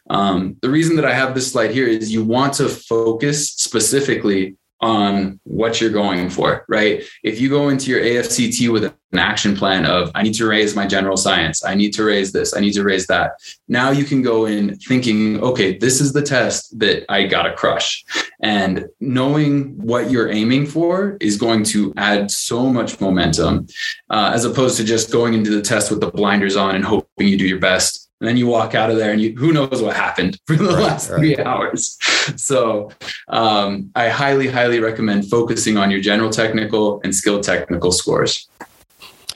[0.10, 4.58] Um, the reason that I have this slide here is you want to focus specifically
[4.82, 7.04] on what you're going for, right?
[7.24, 10.76] If you go into your AFCT with an action plan of, I need to raise
[10.76, 13.34] my general science, I need to raise this, I need to raise that.
[13.68, 17.54] Now you can go in thinking, okay, this is the test that I got to
[17.54, 18.04] crush.
[18.42, 23.68] And knowing what you're aiming for is going to add so much momentum
[24.10, 27.28] uh, as opposed to just going into the test with the blinders on and hoping
[27.28, 29.82] you do your best and then you walk out of there and you who knows
[29.82, 31.18] what happened for the right, last right.
[31.18, 31.98] three hours
[32.38, 32.90] so
[33.28, 38.48] um, i highly highly recommend focusing on your general technical and skill technical scores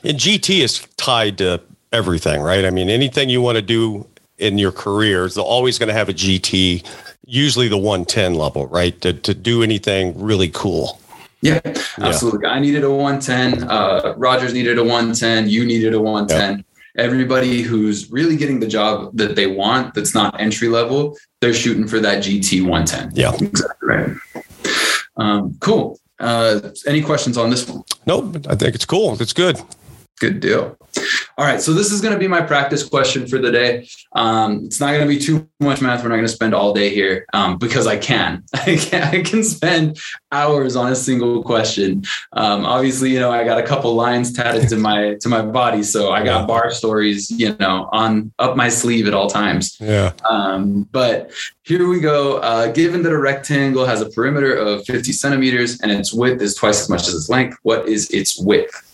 [0.03, 1.59] and gt is tied to
[1.91, 5.87] everything right i mean anything you want to do in your career is always going
[5.87, 6.85] to have a gt
[7.25, 11.01] usually the 110 level right to, to do anything really cool
[11.41, 11.59] yeah,
[11.99, 12.39] absolutely.
[12.47, 12.53] Yeah.
[12.53, 13.69] I needed a 110.
[13.69, 15.47] Uh, Rogers needed a 110.
[15.47, 16.57] You needed a 110.
[16.57, 16.65] Yep
[16.97, 21.87] everybody who's really getting the job that they want that's not entry level they're shooting
[21.87, 23.33] for that gt 110 yeah.
[23.35, 24.15] Exactly right.
[25.17, 25.99] Um, cool.
[26.19, 27.83] Uh, any questions on this one?
[28.05, 28.45] Nope.
[28.49, 29.21] I think it's cool.
[29.21, 29.59] It's good.
[30.19, 30.77] Good deal
[31.37, 33.87] all right, so this is going to be my practice question for the day.
[34.13, 36.01] Um, it's not going to be too much math.
[36.01, 38.43] We're not going to spend all day here um, because I can.
[38.53, 39.03] I can.
[39.03, 39.99] I can spend
[40.31, 42.03] hours on a single question.
[42.31, 45.83] Um, obviously, you know, I got a couple lines tatted to my to my body,
[45.83, 49.75] so I got bar stories, you know, on up my sleeve at all times.
[49.81, 50.13] Yeah.
[50.29, 51.31] Um, but
[51.63, 52.37] here we go.
[52.37, 56.55] Uh, given that a rectangle has a perimeter of 50 centimeters and its width is
[56.55, 58.84] twice as much as its length, what is its width?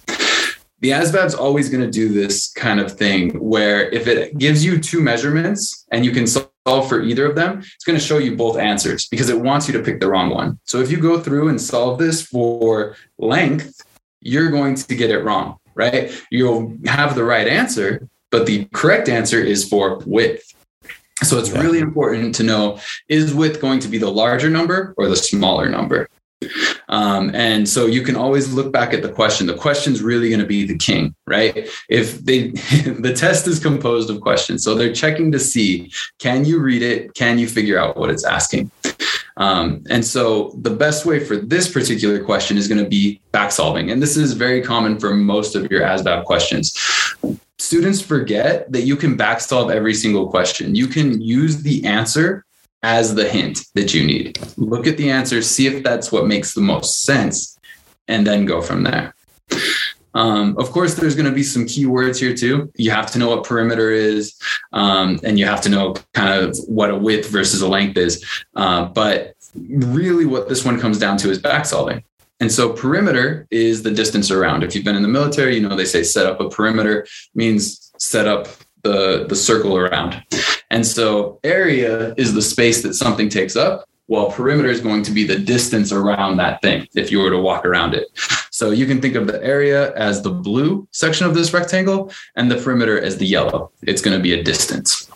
[0.81, 4.79] The ASVAB's always going to do this kind of thing where if it gives you
[4.79, 8.35] two measurements and you can solve for either of them, it's going to show you
[8.35, 10.59] both answers because it wants you to pick the wrong one.
[10.65, 13.81] So if you go through and solve this for length,
[14.21, 16.11] you're going to get it wrong, right?
[16.31, 20.51] You'll have the right answer, but the correct answer is for width.
[21.23, 25.07] So it's really important to know is width going to be the larger number or
[25.07, 26.09] the smaller number?
[26.89, 29.47] Um, and so you can always look back at the question.
[29.47, 31.69] The question's really going to be the king, right?
[31.89, 34.63] If they, the test is composed of questions.
[34.63, 37.13] So they're checking to see, can you read it?
[37.13, 38.71] Can you figure out what it's asking?
[39.37, 43.51] Um, and so the best way for this particular question is going to be back
[43.51, 43.89] solving.
[43.91, 46.77] And this is very common for most of your ASVAB questions.
[47.57, 50.75] Students forget that you can back solve every single question.
[50.75, 52.45] You can use the answer
[52.83, 54.39] as the hint that you need.
[54.57, 57.57] Look at the answer, see if that's what makes the most sense,
[58.07, 59.13] and then go from there.
[60.13, 62.71] Um, of course, there's going to be some keywords here too.
[62.75, 64.37] You have to know what perimeter is,
[64.73, 68.25] um, and you have to know kind of what a width versus a length is.
[68.55, 72.03] Uh, but really, what this one comes down to is back solving.
[72.41, 74.63] And so, perimeter is the distance around.
[74.63, 77.91] If you've been in the military, you know they say set up a perimeter means
[77.97, 78.47] set up
[78.83, 80.23] the the circle around.
[80.69, 85.11] And so area is the space that something takes up, while perimeter is going to
[85.11, 88.07] be the distance around that thing if you were to walk around it.
[88.51, 92.51] So you can think of the area as the blue section of this rectangle and
[92.51, 93.71] the perimeter as the yellow.
[93.83, 95.09] It's going to be a distance.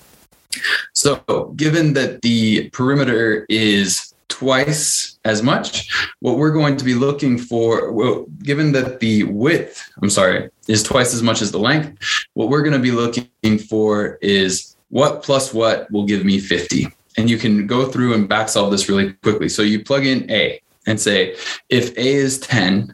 [0.93, 5.89] So given that the perimeter is twice as much.
[6.19, 10.83] What we're going to be looking for, well, given that the width, I'm sorry, is
[10.83, 11.97] twice as much as the length,
[12.33, 16.87] what we're going to be looking for is what plus what will give me 50?
[17.17, 19.47] And you can go through and back solve this really quickly.
[19.47, 21.37] So you plug in A and say,
[21.69, 22.93] if A is 10,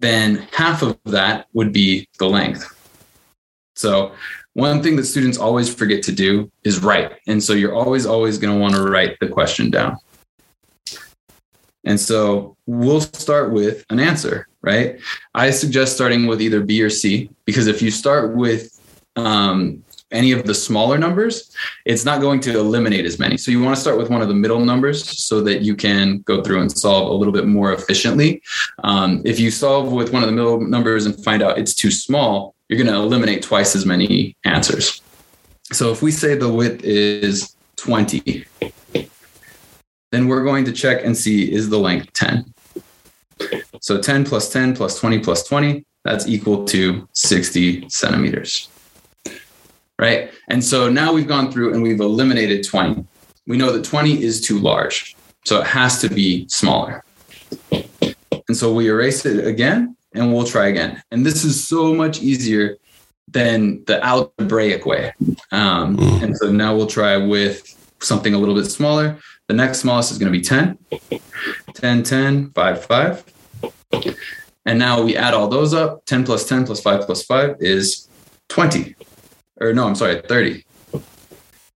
[0.00, 2.74] then half of that would be the length.
[3.76, 4.12] So
[4.52, 7.12] one thing that students always forget to do is write.
[7.26, 9.96] And so you're always, always going to want to write the question down.
[11.84, 14.98] And so we'll start with an answer, right?
[15.34, 18.78] I suggest starting with either B or C, because if you start with
[19.16, 21.52] um, any of the smaller numbers,
[21.84, 23.36] it's not going to eliminate as many.
[23.36, 26.20] So you want to start with one of the middle numbers so that you can
[26.20, 28.42] go through and solve a little bit more efficiently.
[28.84, 31.90] Um, if you solve with one of the middle numbers and find out it's too
[31.90, 35.02] small, you're going to eliminate twice as many answers.
[35.72, 38.44] So if we say the width is 20,
[40.10, 42.52] then we're going to check and see is the length 10.
[43.80, 48.68] So 10 plus 10 plus 20 plus 20, that's equal to 60 centimeters
[49.98, 50.30] right?
[50.48, 53.04] And so now we've gone through and we've eliminated 20.
[53.46, 57.04] We know that 20 is too large, so it has to be smaller.
[57.70, 61.02] And so we erase it again and we'll try again.
[61.10, 62.76] And this is so much easier
[63.26, 65.12] than the algebraic way.
[65.52, 66.22] Um, mm.
[66.22, 67.62] And so now we'll try with
[68.00, 69.18] something a little bit smaller.
[69.48, 70.78] The next smallest is going to be 10,
[71.72, 73.24] 10, 10, 5, 5.
[74.66, 78.08] And now we add all those up 10 plus 10 plus 5 plus 5 is
[78.48, 78.94] 20.
[79.58, 80.64] Or no, I'm sorry, 30.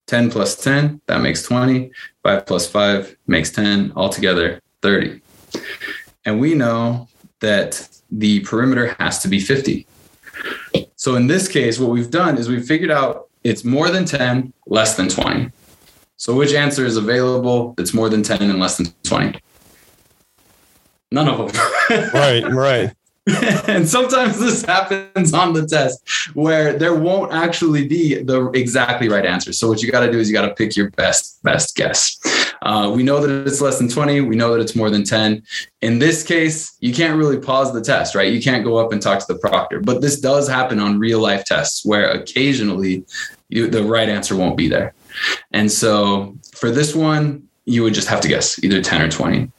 [0.07, 1.91] 10 plus 10, that makes 20.
[2.23, 3.95] 5 plus 5 makes 10.
[3.97, 5.23] Altogether, 30.
[6.27, 7.09] And we know
[7.41, 9.87] that the perimeter has to be 50.
[10.97, 14.53] So in this case, what we've done is we've figured out it's more than 10,
[14.67, 15.51] less than 20.
[16.23, 19.41] So which answer is available that's more than 10 and less than 20?
[21.11, 22.11] None of them.
[22.15, 22.93] right, right.
[23.67, 26.01] and sometimes this happens on the test
[26.35, 29.53] where there won't actually be the exactly right answer.
[29.53, 32.21] So what you got to do is you got to pick your best best guess.
[32.63, 34.21] Uh, we know that it's less than 20.
[34.21, 35.43] We know that it's more than 10.
[35.81, 38.33] In this case, you can't really pause the test, right?
[38.33, 39.81] You can't go up and talk to the proctor.
[39.81, 43.07] But this does happen on real life tests where occasionally
[43.49, 44.95] you, the right answer won't be there.
[45.53, 49.51] And so for this one, you would just have to guess either 10 or 20.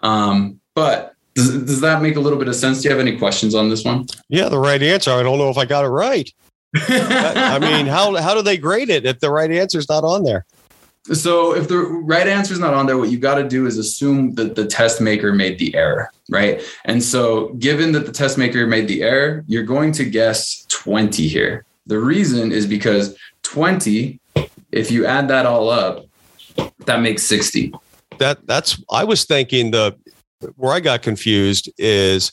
[0.00, 2.82] Um, but does, does that make a little bit of sense?
[2.82, 4.06] Do you have any questions on this one?
[4.28, 5.12] Yeah, the right answer.
[5.12, 6.30] I don't know if I got it right.
[6.76, 10.24] I mean, how how do they grade it if the right answer is not on
[10.24, 10.44] there?
[11.12, 13.78] So if the right answer is not on there, what you got to do is
[13.78, 16.60] assume that the test maker made the error, right?
[16.84, 21.26] And so given that the test maker made the error, you're going to guess 20
[21.26, 21.64] here.
[21.86, 24.20] The reason is because 20,
[24.72, 26.06] if you add that all up,
[26.86, 27.72] that makes 60.
[28.18, 29.96] That that's I was thinking the
[30.56, 32.32] where I got confused is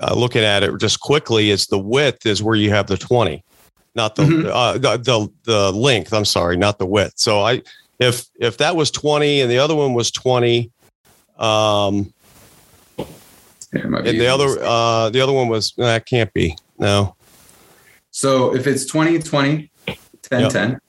[0.00, 3.42] uh, looking at it just quickly is the width is where you have the 20
[3.94, 4.48] not the, mm-hmm.
[4.52, 7.62] uh, the, the the length i'm sorry not the width so i
[7.98, 10.70] if if that was 20 and the other one was 20
[11.38, 12.12] um
[13.72, 17.14] and the other uh the other one was that can't be no
[18.10, 19.70] so if it's 20 20
[20.22, 20.52] 10 yep.
[20.52, 20.80] 10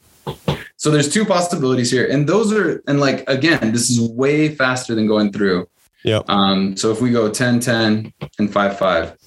[0.80, 4.96] so there's two possibilities here and those are and like again this is way faster
[4.96, 5.68] than going through
[6.04, 6.22] yeah.
[6.28, 9.18] Um, so if we go 10, 10, and 5, 5.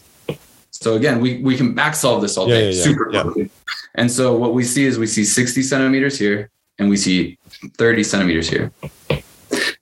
[0.70, 3.22] So again, we, we can back solve this all day yeah, yeah, super yeah.
[3.22, 3.50] quickly.
[3.94, 7.38] And so what we see is we see 60 centimeters here and we see
[7.76, 8.72] 30 centimeters here.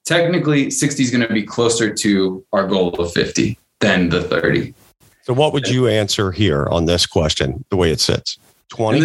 [0.04, 4.74] Technically, 60 is going to be closer to our goal of 50 than the 30.
[5.22, 8.38] So what would you answer here on this question, the way it sits?
[8.70, 9.00] 20?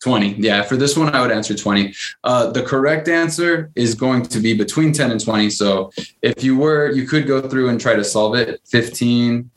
[0.00, 0.36] 20.
[0.38, 1.94] Yeah, for this one, I would answer 20.
[2.24, 5.50] Uh, the correct answer is going to be between 10 and 20.
[5.50, 9.50] So if you were, you could go through and try to solve it 15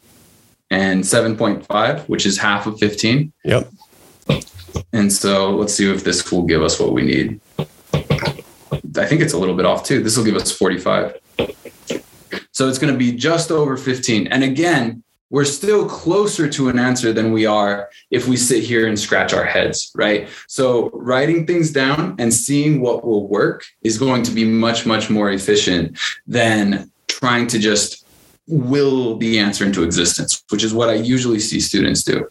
[0.69, 3.31] and 7.5, which is half of 15.
[3.45, 3.71] Yep.
[4.91, 7.39] And so let's see if this will give us what we need.
[8.95, 10.03] I think it's a little bit off too.
[10.03, 11.19] This will give us 45.
[12.51, 14.27] So it's going to be just over 15.
[14.27, 15.02] And again,
[15.33, 19.33] we're still closer to an answer than we are if we sit here and scratch
[19.33, 20.29] our heads, right?
[20.47, 25.09] So, writing things down and seeing what will work is going to be much, much
[25.09, 28.05] more efficient than trying to just
[28.47, 32.29] will the answer into existence, which is what I usually see students do.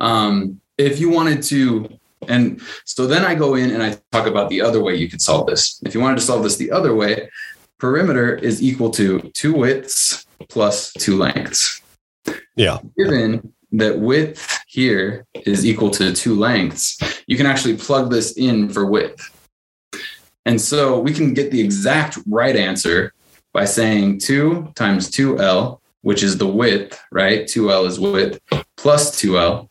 [0.00, 1.96] Um, if you wanted to,
[2.26, 5.22] and so then I go in and I talk about the other way you could
[5.22, 5.80] solve this.
[5.86, 7.30] If you wanted to solve this the other way,
[7.78, 11.82] perimeter is equal to two widths plus two lengths.
[12.56, 12.78] Yeah.
[12.96, 18.68] Given that width here is equal to two lengths, you can actually plug this in
[18.68, 19.30] for width.
[20.44, 23.12] And so we can get the exact right answer
[23.52, 27.44] by saying 2 times 2L, which is the width, right?
[27.44, 28.40] 2L is width,
[28.76, 29.68] plus 2L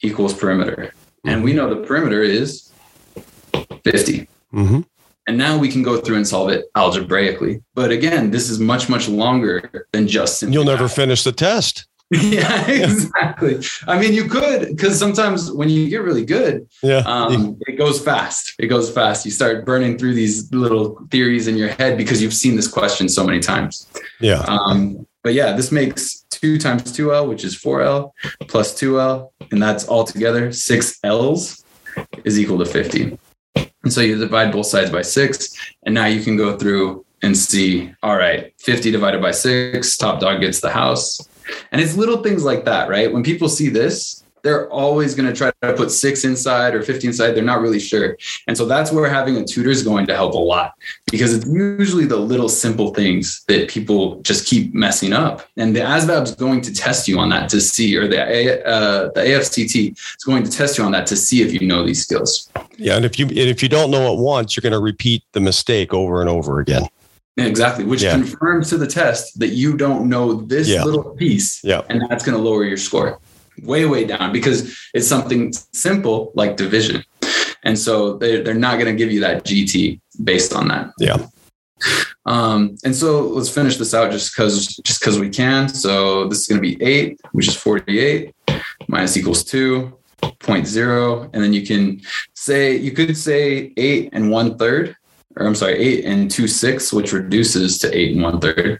[0.00, 0.92] equals perimeter.
[1.24, 2.70] And we know the perimeter is
[3.84, 4.28] 50.
[4.52, 4.80] Mm-hmm
[5.26, 7.62] and now we can go through and solve it algebraically.
[7.74, 10.96] But again, this is much, much longer than just You'll never math.
[10.96, 11.86] finish the test.
[12.10, 13.60] yeah, exactly.
[13.86, 18.00] I mean, you could because sometimes when you get really good, yeah, um, it goes
[18.00, 18.54] fast.
[18.58, 19.24] It goes fast.
[19.24, 23.08] You start burning through these little theories in your head because you've seen this question
[23.08, 23.90] so many times.
[24.20, 24.40] Yeah.
[24.40, 28.14] Um, but yeah, this makes two times two L, which is four L,
[28.48, 31.64] plus two L, and that's all together six L's
[32.24, 33.18] is equal to fifty.
[33.84, 37.36] And so you divide both sides by six, and now you can go through and
[37.36, 41.20] see, all right, 50 divided by six, top dog gets the house.
[41.70, 43.12] And it's little things like that, right?
[43.12, 47.08] When people see this, they're always going to try to put six inside or 50
[47.08, 47.32] inside.
[47.32, 48.16] They're not really sure.
[48.46, 50.74] And so that's where having a tutor is going to help a lot
[51.10, 55.48] because it's usually the little simple things that people just keep messing up.
[55.56, 59.10] And the ASVAB is going to test you on that to see, or the, uh,
[59.14, 62.02] the AFCT is going to test you on that to see if you know these
[62.02, 62.50] skills.
[62.76, 62.96] Yeah.
[62.96, 65.40] And if you, and if you don't know it once, you're going to repeat the
[65.40, 66.86] mistake over and over again.
[67.38, 68.12] Exactly, which yeah.
[68.12, 70.84] confirms to the test that you don't know this yeah.
[70.84, 71.80] little piece, yeah.
[71.88, 73.18] and that's going to lower your score
[73.62, 77.04] way, way down because it's something simple like division.
[77.62, 80.90] And so they, they're not going to give you that GT based on that.
[80.98, 81.26] Yeah.
[82.26, 85.68] Um, and so let's finish this out just because just because we can.
[85.68, 88.32] So this is going to be eight, which is 48
[88.88, 89.98] minus equals two.
[90.40, 92.00] 0.0 and then you can
[92.34, 94.96] say you could say eight and one third
[95.36, 98.78] or i'm sorry eight and two six which reduces to eight and one third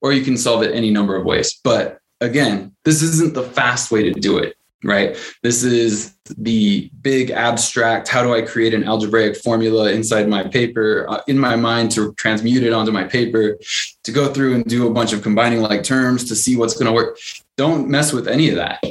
[0.00, 3.90] or you can solve it any number of ways but again this isn't the fast
[3.90, 5.16] way to do it right?
[5.42, 8.06] This is the big abstract.
[8.06, 12.12] How do I create an algebraic formula inside my paper uh, in my mind to
[12.14, 13.58] transmute it onto my paper
[14.04, 16.86] to go through and do a bunch of combining like terms to see what's going
[16.86, 17.18] to work?
[17.56, 18.84] Don't mess with any of that.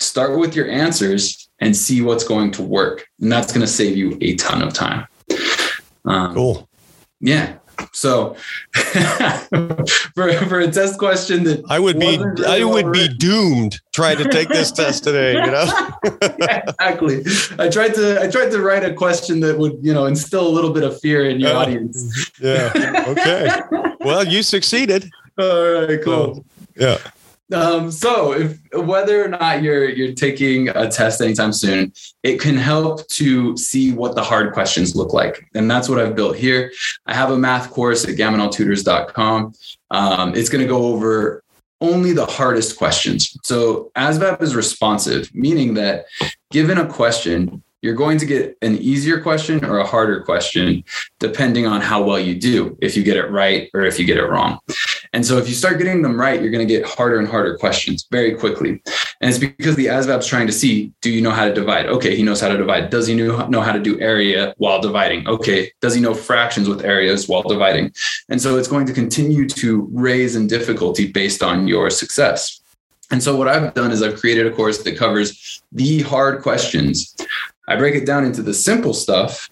[0.00, 3.06] Start with your answers and see what's going to work.
[3.20, 5.06] And that's going to save you a ton of time.
[6.04, 6.68] Um, cool.
[7.20, 7.56] Yeah.
[7.92, 8.34] So
[10.14, 14.18] for, for a test question that I would be really I would be doomed trying
[14.18, 15.66] to take this test today, you know?
[16.38, 17.24] yeah, exactly.
[17.58, 20.54] I tried to I tried to write a question that would, you know, instill a
[20.56, 22.30] little bit of fear in your uh, audience.
[22.40, 22.72] Yeah.
[23.08, 23.48] Okay.
[24.00, 25.10] well, you succeeded.
[25.38, 26.44] All right, cool.
[26.76, 26.98] yeah.
[27.52, 31.92] Um, so if whether or not you're you're taking a test anytime soon,
[32.22, 35.48] it can help to see what the hard questions look like.
[35.54, 36.70] And that's what I've built here.
[37.06, 39.54] I have a math course at gaminaltutors.com.
[39.90, 41.42] Um, it's going to go over
[41.80, 43.36] only the hardest questions.
[43.44, 46.06] So ASVAB is responsive, meaning that
[46.50, 50.82] given a question, you're going to get an easier question or a harder question
[51.20, 54.16] depending on how well you do, if you get it right or if you get
[54.16, 54.58] it wrong.
[55.12, 57.56] And so if you start getting them right, you're going to get harder and harder
[57.56, 58.82] questions very quickly.
[59.20, 61.86] And it's because the ASVAB's trying to see, do you know how to divide?
[61.86, 62.90] Okay, he knows how to divide.
[62.90, 65.26] Does he know how to do area while dividing?
[65.26, 67.92] Okay, does he know fractions with areas while dividing?
[68.28, 72.60] And so it's going to continue to raise in difficulty based on your success.
[73.10, 77.16] And so what I've done is I've created a course that covers the hard questions.
[77.66, 79.48] I break it down into the simple stuff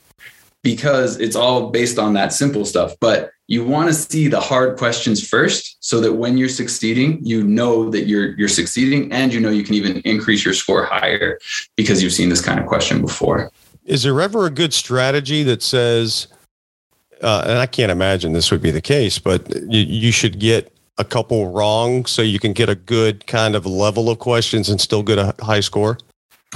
[0.62, 2.94] because it's all based on that simple stuff.
[3.00, 7.44] But you want to see the hard questions first so that when you're succeeding, you
[7.44, 11.38] know that you're you're succeeding and you know you can even increase your score higher
[11.76, 13.50] because you've seen this kind of question before.
[13.84, 16.26] Is there ever a good strategy that says
[17.22, 20.72] uh, and I can't imagine this would be the case, but you, you should get
[20.98, 24.80] a couple wrong so you can get a good kind of level of questions and
[24.80, 25.98] still get a high score?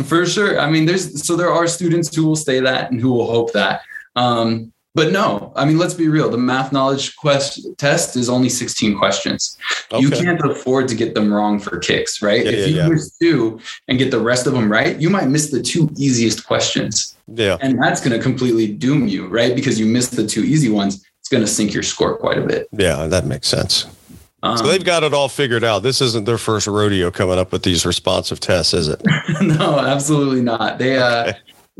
[0.04, 0.58] For sure.
[0.58, 3.52] I mean, there's so there are students who will say that and who will hope
[3.52, 3.82] that.
[4.16, 6.28] Um, but no, I mean, let's be real.
[6.30, 9.56] The math knowledge quest test is only 16 questions.
[9.92, 10.02] Okay.
[10.02, 12.44] You can't afford to get them wrong for kicks, right?
[12.44, 12.88] Yeah, if yeah, you yeah.
[12.88, 16.44] miss two and get the rest of them right, you might miss the two easiest
[16.44, 17.16] questions.
[17.28, 17.56] Yeah.
[17.60, 19.54] And that's going to completely doom you, right?
[19.54, 21.04] Because you missed the two easy ones.
[21.20, 22.68] It's going to sink your score quite a bit.
[22.72, 23.86] Yeah, that makes sense.
[24.42, 25.80] Um, so they've got it all figured out.
[25.80, 29.00] This isn't their first rodeo coming up with these responsive tests, is it?
[29.40, 30.78] no, absolutely not.
[30.78, 31.30] They, uh, okay.
[31.30, 31.34] uh,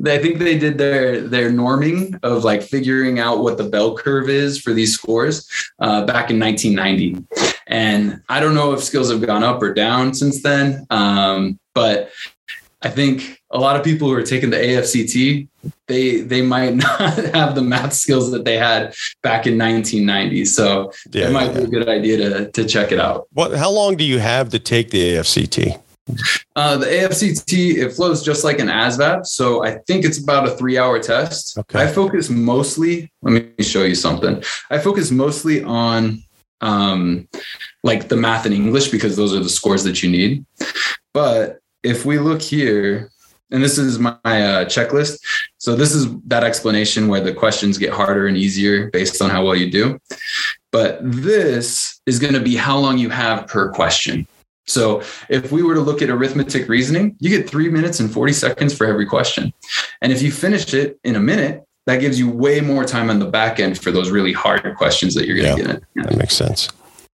[0.07, 4.29] I think they did their their norming of like figuring out what the bell curve
[4.29, 5.49] is for these scores
[5.79, 7.25] uh, back in 1990,
[7.67, 10.87] and I don't know if skills have gone up or down since then.
[10.91, 12.11] Um, but
[12.83, 15.49] I think a lot of people who are taking the AFCT,
[15.87, 20.45] they they might not have the math skills that they had back in 1990.
[20.47, 21.59] So yeah, it might yeah.
[21.59, 23.29] be a good idea to to check it out.
[23.33, 23.57] What?
[23.57, 25.81] How long do you have to take the AFCT?
[26.57, 30.57] Uh, the AFCT it flows just like an ASVAB, so I think it's about a
[30.57, 31.59] three-hour test.
[31.59, 31.83] Okay.
[31.83, 33.11] I focus mostly.
[33.23, 34.43] Let me show you something.
[34.71, 36.23] I focus mostly on
[36.61, 37.29] um,
[37.83, 40.45] like the math and English because those are the scores that you need.
[41.15, 43.11] But if we look here,
[43.51, 45.21] and this is my uh, checklist.
[45.59, 49.45] So this is that explanation where the questions get harder and easier based on how
[49.45, 49.99] well you do.
[50.73, 54.27] But this is going to be how long you have per question.
[54.71, 58.33] So if we were to look at arithmetic reasoning, you get three minutes and 40
[58.33, 59.53] seconds for every question.
[60.01, 63.19] And if you finish it in a minute, that gives you way more time on
[63.19, 66.03] the back end for those really hard questions that you're going to yeah, get in.
[66.05, 66.69] That makes sense.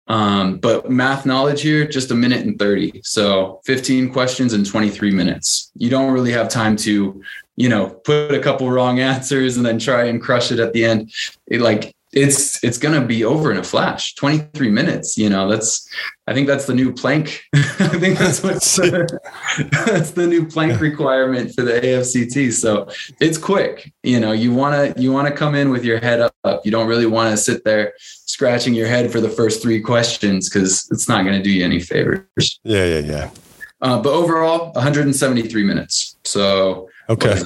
[0.08, 3.02] Um, but math knowledge here, just a minute and 30.
[3.04, 5.72] So 15 questions in 23 minutes.
[5.76, 7.22] You don't really have time to,
[7.56, 10.84] you know, put a couple wrong answers and then try and crush it at the
[10.84, 11.14] end.
[11.48, 15.50] It like it's it's going to be over in a flash 23 minutes you know
[15.50, 15.88] that's
[16.28, 17.44] i think that's the new plank.
[17.54, 18.76] I think that's what's
[19.86, 22.88] that's the new plank requirement for the afct so
[23.20, 26.22] it's quick you know you want to you want to come in with your head
[26.22, 26.62] up.
[26.64, 30.50] You don't really want to sit there scratching your head for the first three questions
[30.50, 32.60] because it's not going to do you any favors.
[32.64, 33.30] Yeah yeah yeah.
[33.82, 36.18] Uh, but overall 173 minutes.
[36.24, 37.42] So okay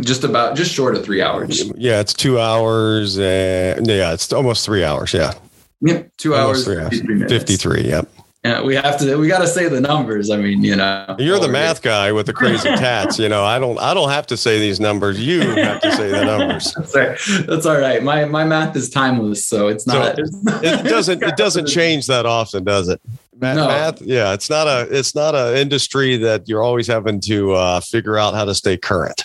[0.00, 1.64] just about just short of three hours.
[1.76, 3.18] Yeah, it's two hours.
[3.18, 5.12] And yeah, it's almost three hours.
[5.12, 5.34] Yeah.
[5.80, 7.00] Yep, two almost hours.
[7.00, 7.30] Three hours.
[7.30, 8.08] 53 Yep.
[8.44, 9.16] Yeah, we have to.
[9.16, 10.30] We got to say the numbers.
[10.30, 13.18] I mean, you know, you're the math guy with the crazy tats.
[13.18, 13.78] You know, I don't.
[13.78, 15.18] I don't have to say these numbers.
[15.18, 16.72] You have to say the numbers.
[16.76, 17.46] That's, right.
[17.48, 18.00] That's all right.
[18.00, 20.16] My my math is timeless, so it's not.
[20.16, 20.22] So
[20.62, 21.22] it doesn't.
[21.24, 23.00] It doesn't change that often, does it?
[23.40, 23.68] Math, no.
[23.68, 24.86] math, yeah, it's not a.
[24.96, 28.76] It's not an industry that you're always having to uh, figure out how to stay
[28.76, 29.20] current.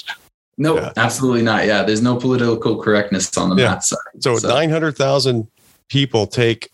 [0.58, 0.93] No, yeah.
[0.97, 1.66] absolutely not.
[1.66, 3.70] Yeah, there's no political correctness on the yeah.
[3.70, 3.97] math side.
[4.20, 4.47] So, so.
[4.47, 5.47] nine hundred thousand
[5.89, 6.70] people take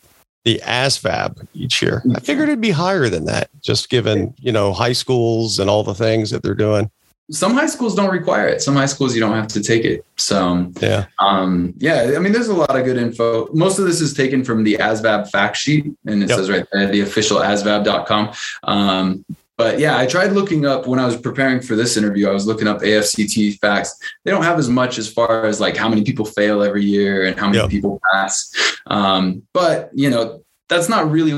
[0.46, 2.04] the ASVAB each year.
[2.16, 5.84] I figured it'd be higher than that, just given, you know, high schools and all
[5.84, 6.90] the things that they're doing.
[7.32, 8.60] Some high schools don't require it.
[8.62, 10.04] Some high schools you don't have to take it.
[10.18, 12.14] So yeah, um, yeah.
[12.16, 13.48] I mean, there's a lot of good info.
[13.54, 16.40] Most of this is taken from the ASVAB fact sheet, and it yep.
[16.40, 18.34] says right there the official ASVAB.com.
[18.64, 19.26] Um,
[19.60, 22.30] but yeah, I tried looking up when I was preparing for this interview.
[22.30, 23.94] I was looking up AFCT facts.
[24.24, 27.26] They don't have as much as far as like how many people fail every year
[27.26, 27.70] and how many yep.
[27.70, 28.50] people pass.
[28.88, 31.34] Um, but you know, that's not really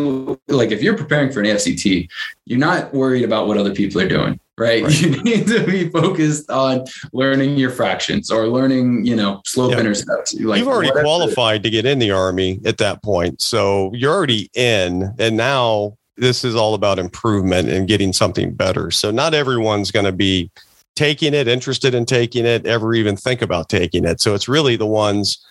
[0.48, 2.08] like if you're preparing for an AFCT,
[2.46, 4.40] you're not worried about what other people are doing.
[4.56, 4.84] Right?
[4.84, 5.02] right.
[5.02, 9.80] You need to be focused on learning your fractions or learning, you know, slope yep.
[9.80, 10.36] intercepts.
[10.36, 13.42] Like You've already qualified to get in the army at that point.
[13.42, 15.12] So you're already in.
[15.18, 18.92] And now this is all about improvement and getting something better.
[18.92, 20.52] So not everyone's going to be
[20.96, 24.22] taking it, interested in taking it, ever even think about taking it.
[24.22, 25.44] So it's really the ones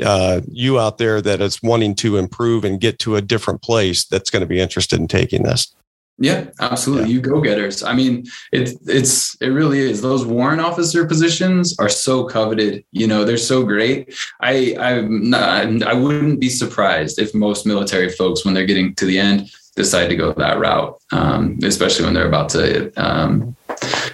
[0.00, 4.04] uh, you out there that is wanting to improve and get to a different place
[4.04, 5.74] that's going to be interested in taking this.
[6.18, 7.08] Yeah, absolutely.
[7.08, 7.14] Yeah.
[7.14, 7.82] You go getters.
[7.82, 10.02] I mean, it, it's it really is.
[10.02, 12.84] Those warrant officer positions are so coveted.
[12.92, 14.14] You know, they're so great.
[14.40, 19.06] I I'm not, I wouldn't be surprised if most military folks, when they're getting to
[19.06, 23.56] the end, decide to go that route, um, especially when they're about to um,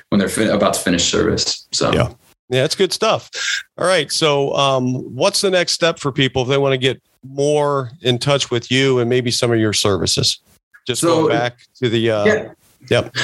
[0.08, 1.66] when they're fin- about to finish service.
[1.72, 2.12] So yeah,
[2.48, 3.30] yeah, it's good stuff.
[3.76, 7.02] All right, so um, what's the next step for people if they want to get
[7.24, 10.40] more in touch with you and maybe some of your services?
[10.86, 12.52] Just so, go back to the uh, yeah.
[12.90, 13.16] Yep.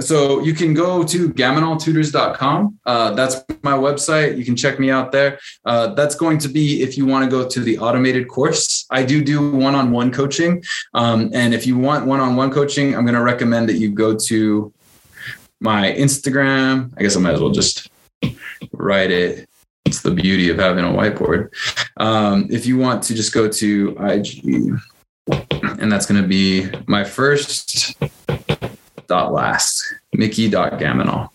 [0.00, 2.80] So you can go to gaminaltutors.com.
[2.84, 4.36] Uh, that's my website.
[4.36, 5.38] You can check me out there.
[5.64, 8.86] Uh, that's going to be if you want to go to the automated course.
[8.90, 10.64] I do do one-on-one coaching,
[10.94, 14.72] um, and if you want one-on-one coaching, I'm going to recommend that you go to
[15.60, 16.92] my Instagram.
[16.96, 17.88] I guess I might as well just
[18.72, 19.48] write it.
[19.84, 21.50] It's the beauty of having a whiteboard.
[21.98, 24.44] Um, if you want to just go to IG,
[25.80, 27.96] and that's going to be my first
[29.06, 29.94] dot last.
[30.12, 31.30] Mickey dot gaminal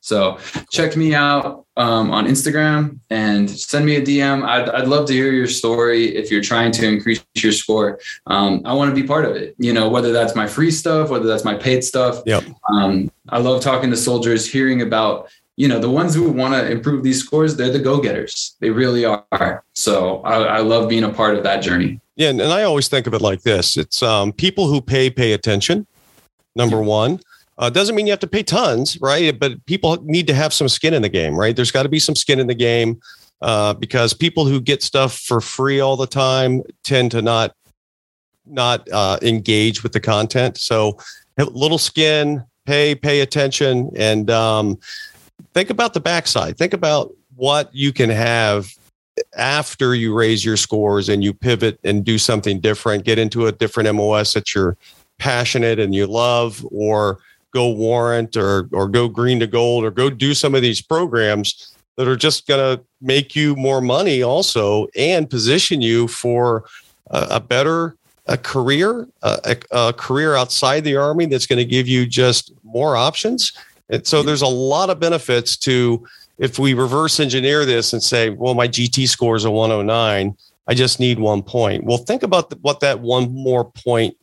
[0.00, 0.38] so
[0.70, 5.12] check me out um, on instagram and send me a dm I'd, I'd love to
[5.12, 7.98] hear your story if you're trying to increase your score.
[8.26, 11.10] Um, i want to be part of it you know whether that's my free stuff
[11.10, 12.22] whether that's my paid stuff.
[12.26, 12.44] Yep.
[12.70, 16.70] Um, i love talking to soldiers hearing about you know the ones who want to
[16.70, 18.56] improve these scores they're the go-getters.
[18.60, 19.64] They really are.
[19.72, 22.00] So I, I love being a part of that journey.
[22.16, 23.76] Yeah and, and i always think of it like this.
[23.76, 25.86] It's um, people who pay pay attention
[26.56, 27.20] number one.
[27.58, 29.38] Uh, doesn't mean you have to pay tons, right?
[29.38, 31.56] But people need to have some skin in the game, right?
[31.56, 33.00] There's got to be some skin in the game
[33.40, 37.54] uh, because people who get stuff for free all the time tend to not
[38.48, 40.58] not uh, engage with the content.
[40.58, 40.98] So,
[41.38, 44.78] little skin, pay pay attention, and um,
[45.54, 46.58] think about the backside.
[46.58, 48.70] Think about what you can have
[49.36, 53.04] after you raise your scores and you pivot and do something different.
[53.04, 54.76] Get into a different MOS that you're
[55.18, 57.18] passionate and you love, or
[57.56, 61.74] go warrant or or go green to gold or go do some of these programs
[61.96, 66.66] that are just going to make you more money also and position you for
[67.10, 67.96] a, a better
[68.26, 72.94] a career a, a, career outside the army that's going to give you just more
[72.94, 73.52] options.
[73.88, 76.06] And so there's a lot of benefits to
[76.38, 80.36] if we reverse engineer this and say well my gt score is a 109
[80.66, 81.84] i just need one point.
[81.84, 84.14] Well think about what that one more point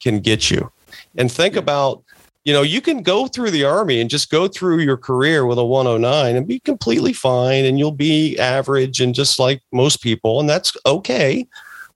[0.00, 0.70] can get you.
[1.16, 2.02] And think about,
[2.44, 5.58] you know, you can go through the army and just go through your career with
[5.58, 10.40] a 109 and be completely fine and you'll be average and just like most people
[10.40, 11.46] and that's okay.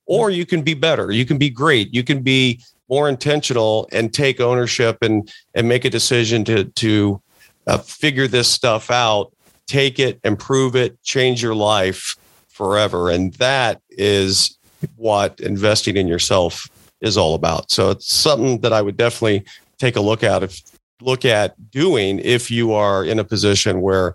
[0.06, 1.12] Or you can be better.
[1.12, 1.94] You can be great.
[1.94, 7.22] You can be more intentional and take ownership and and make a decision to to
[7.66, 9.32] uh, figure this stuff out,
[9.66, 12.16] take it, improve it, change your life
[12.48, 13.10] forever.
[13.10, 14.58] And that is
[14.96, 16.68] what investing in yourself
[17.02, 17.70] is all about.
[17.70, 19.44] So it's something that I would definitely
[19.78, 20.62] take a look at if
[21.00, 24.14] look at doing if you are in a position where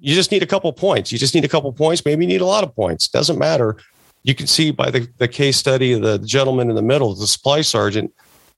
[0.00, 1.12] you just need a couple points.
[1.12, 2.04] You just need a couple points.
[2.04, 3.08] Maybe you need a lot of points.
[3.08, 3.76] Doesn't matter.
[4.24, 7.26] You can see by the, the case study of the gentleman in the middle, the
[7.26, 8.12] supply sergeant,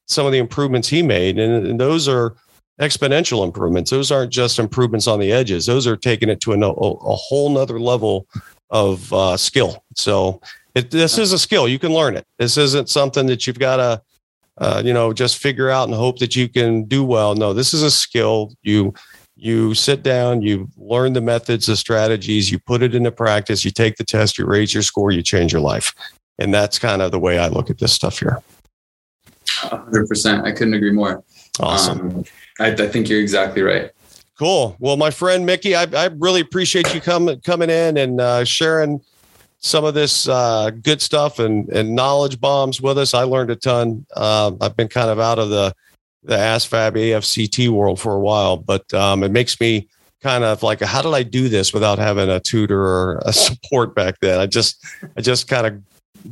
[0.06, 1.38] some of the improvements he made.
[1.38, 2.36] And, and those are
[2.80, 3.90] exponential improvements.
[3.90, 5.66] Those aren't just improvements on the edges.
[5.66, 8.26] Those are taking it to a, a whole nother level
[8.70, 9.84] of uh, skill.
[9.94, 10.40] So
[10.76, 11.66] it, this is a skill.
[11.66, 12.24] You can learn it.
[12.38, 14.02] This isn't something that you've got to
[14.58, 17.34] uh, you know, just figure out and hope that you can do well.
[17.34, 18.54] No, this is a skill.
[18.62, 18.94] You
[19.38, 23.70] you sit down, you learn the methods, the strategies, you put it into practice, you
[23.70, 25.94] take the test, you raise your score, you change your life.
[26.38, 28.42] And that's kind of the way I look at this stuff here.
[29.44, 30.42] 100%.
[30.42, 31.22] I couldn't agree more.
[31.60, 32.00] Awesome.
[32.00, 32.24] Um,
[32.58, 33.90] I, I think you're exactly right.
[34.38, 34.74] Cool.
[34.78, 39.02] Well, my friend Mickey, I, I really appreciate you coming coming in and uh, sharing
[39.58, 43.14] some of this uh, good stuff and and knowledge bombs with us.
[43.14, 44.06] I learned a ton.
[44.14, 45.74] Uh, I've been kind of out of the
[46.22, 49.88] the ASVAB AFCT world for a while, but um, it makes me
[50.20, 53.94] kind of like, how did I do this without having a tutor or a support
[53.94, 54.40] back then?
[54.40, 54.84] I just
[55.16, 55.82] I just kind of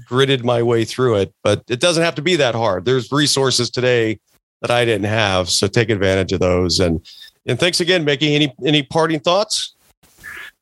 [0.06, 2.84] gritted my way through it, but it doesn't have to be that hard.
[2.84, 4.18] There's resources today
[4.62, 7.04] that I didn't have, so take advantage of those and
[7.46, 8.34] and thanks again, Mickey.
[8.34, 9.73] Any any parting thoughts?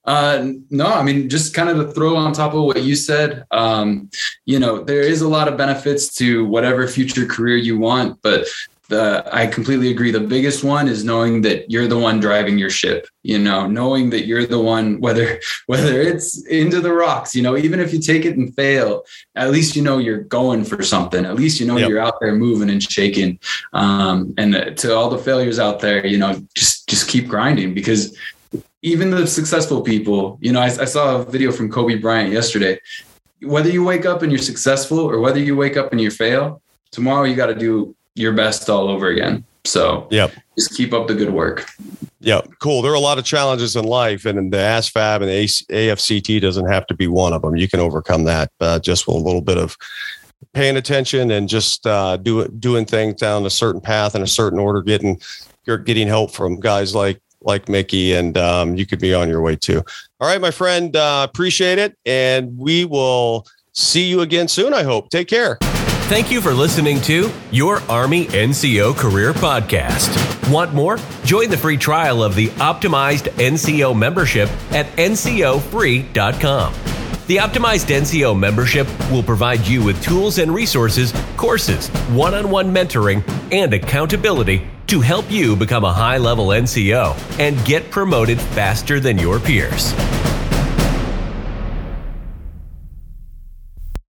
[0.04, 3.44] Uh, no, I mean, just kind of to throw on top of what you said,
[3.50, 4.10] um,
[4.46, 8.46] you know, there is a lot of benefits to whatever future career you want, but
[8.88, 10.10] the, I completely agree.
[10.10, 14.10] The biggest one is knowing that you're the one driving your ship, you know, knowing
[14.10, 18.00] that you're the one, whether, whether it's into the rocks, you know, even if you
[18.00, 21.24] take it and fail, at least, you know, you're going for something.
[21.24, 21.88] At least, you know, yep.
[21.88, 23.38] you're out there moving and shaking.
[23.72, 28.16] Um, and to all the failures out there, you know, just, just keep grinding because
[28.82, 32.80] even the successful people, you know, I, I saw a video from Kobe Bryant yesterday.
[33.40, 36.60] Whether you wake up and you're successful or whether you wake up and you fail,
[36.90, 39.44] tomorrow you got to do your best all over again.
[39.64, 40.32] So yep.
[40.58, 41.68] just keep up the good work.
[42.20, 42.82] Yeah, cool.
[42.82, 46.68] There are a lot of challenges in life, and the ASVAB and the AFCT doesn't
[46.68, 47.56] have to be one of them.
[47.56, 49.76] You can overcome that uh, just with a little bit of
[50.52, 54.58] paying attention and just uh, do, doing things down a certain path in a certain
[54.58, 55.20] order, getting
[55.64, 59.40] you're getting help from guys like like Mickey, and um, you could be on your
[59.40, 59.82] way too.
[60.20, 64.74] All right, my friend, uh, appreciate it, and we will see you again soon.
[64.74, 65.10] I hope.
[65.10, 65.58] Take care.
[66.12, 70.50] Thank you for listening to Your Army NCO Career Podcast.
[70.52, 70.98] Want more?
[71.24, 76.74] Join the free trial of the optimized NCO membership at ncofree.com.
[77.28, 82.74] The optimized NCO membership will provide you with tools and resources, courses, one on one
[82.74, 88.98] mentoring, and accountability to help you become a high level NCO and get promoted faster
[88.98, 89.92] than your peers.